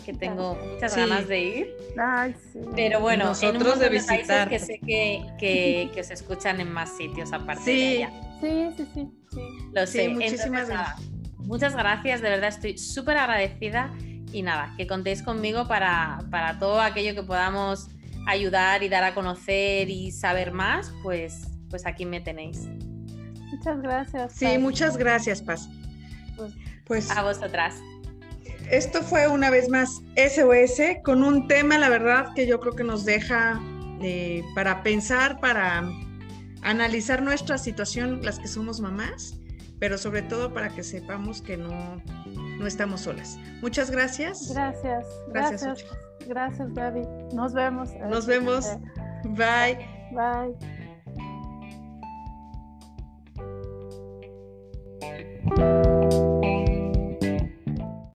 [0.04, 1.76] que tengo muchas ganas de ir.
[1.98, 2.60] Ay, sí.
[2.74, 4.48] Pero bueno, nosotros de visitar.
[4.48, 7.80] que sé que, que, que, os escuchan en más sitios aparte sí.
[7.80, 8.10] de allá.
[8.40, 9.40] Sí, sí, sí, sí.
[9.72, 10.08] Lo sé.
[10.08, 11.08] muchísimas gracias.
[11.38, 13.92] Muchas gracias, de verdad estoy súper agradecida
[14.32, 17.88] y nada, que contéis conmigo para, para todo aquello que podamos
[18.26, 22.68] ayudar y dar a conocer y saber más, pues, pues aquí me tenéis.
[23.50, 24.32] Muchas gracias.
[24.34, 25.68] Sí, muchas gracias, Paz.
[26.36, 26.52] Pues,
[26.84, 27.74] pues a vosotras.
[28.70, 32.84] Esto fue una vez más SOS con un tema, la verdad, que yo creo que
[32.84, 33.60] nos deja
[34.00, 35.82] eh, para pensar, para
[36.62, 39.34] analizar nuestra situación, las que somos mamás,
[39.80, 43.38] pero sobre todo para que sepamos que no, no estamos solas.
[43.60, 44.52] Muchas gracias.
[44.52, 45.04] Gracias.
[45.32, 45.84] Gracias.
[46.28, 47.02] Gracias, Gaby.
[47.34, 47.90] Nos vemos.
[48.08, 48.68] Nos vemos.
[49.24, 49.78] Bye.
[50.12, 50.54] Bye.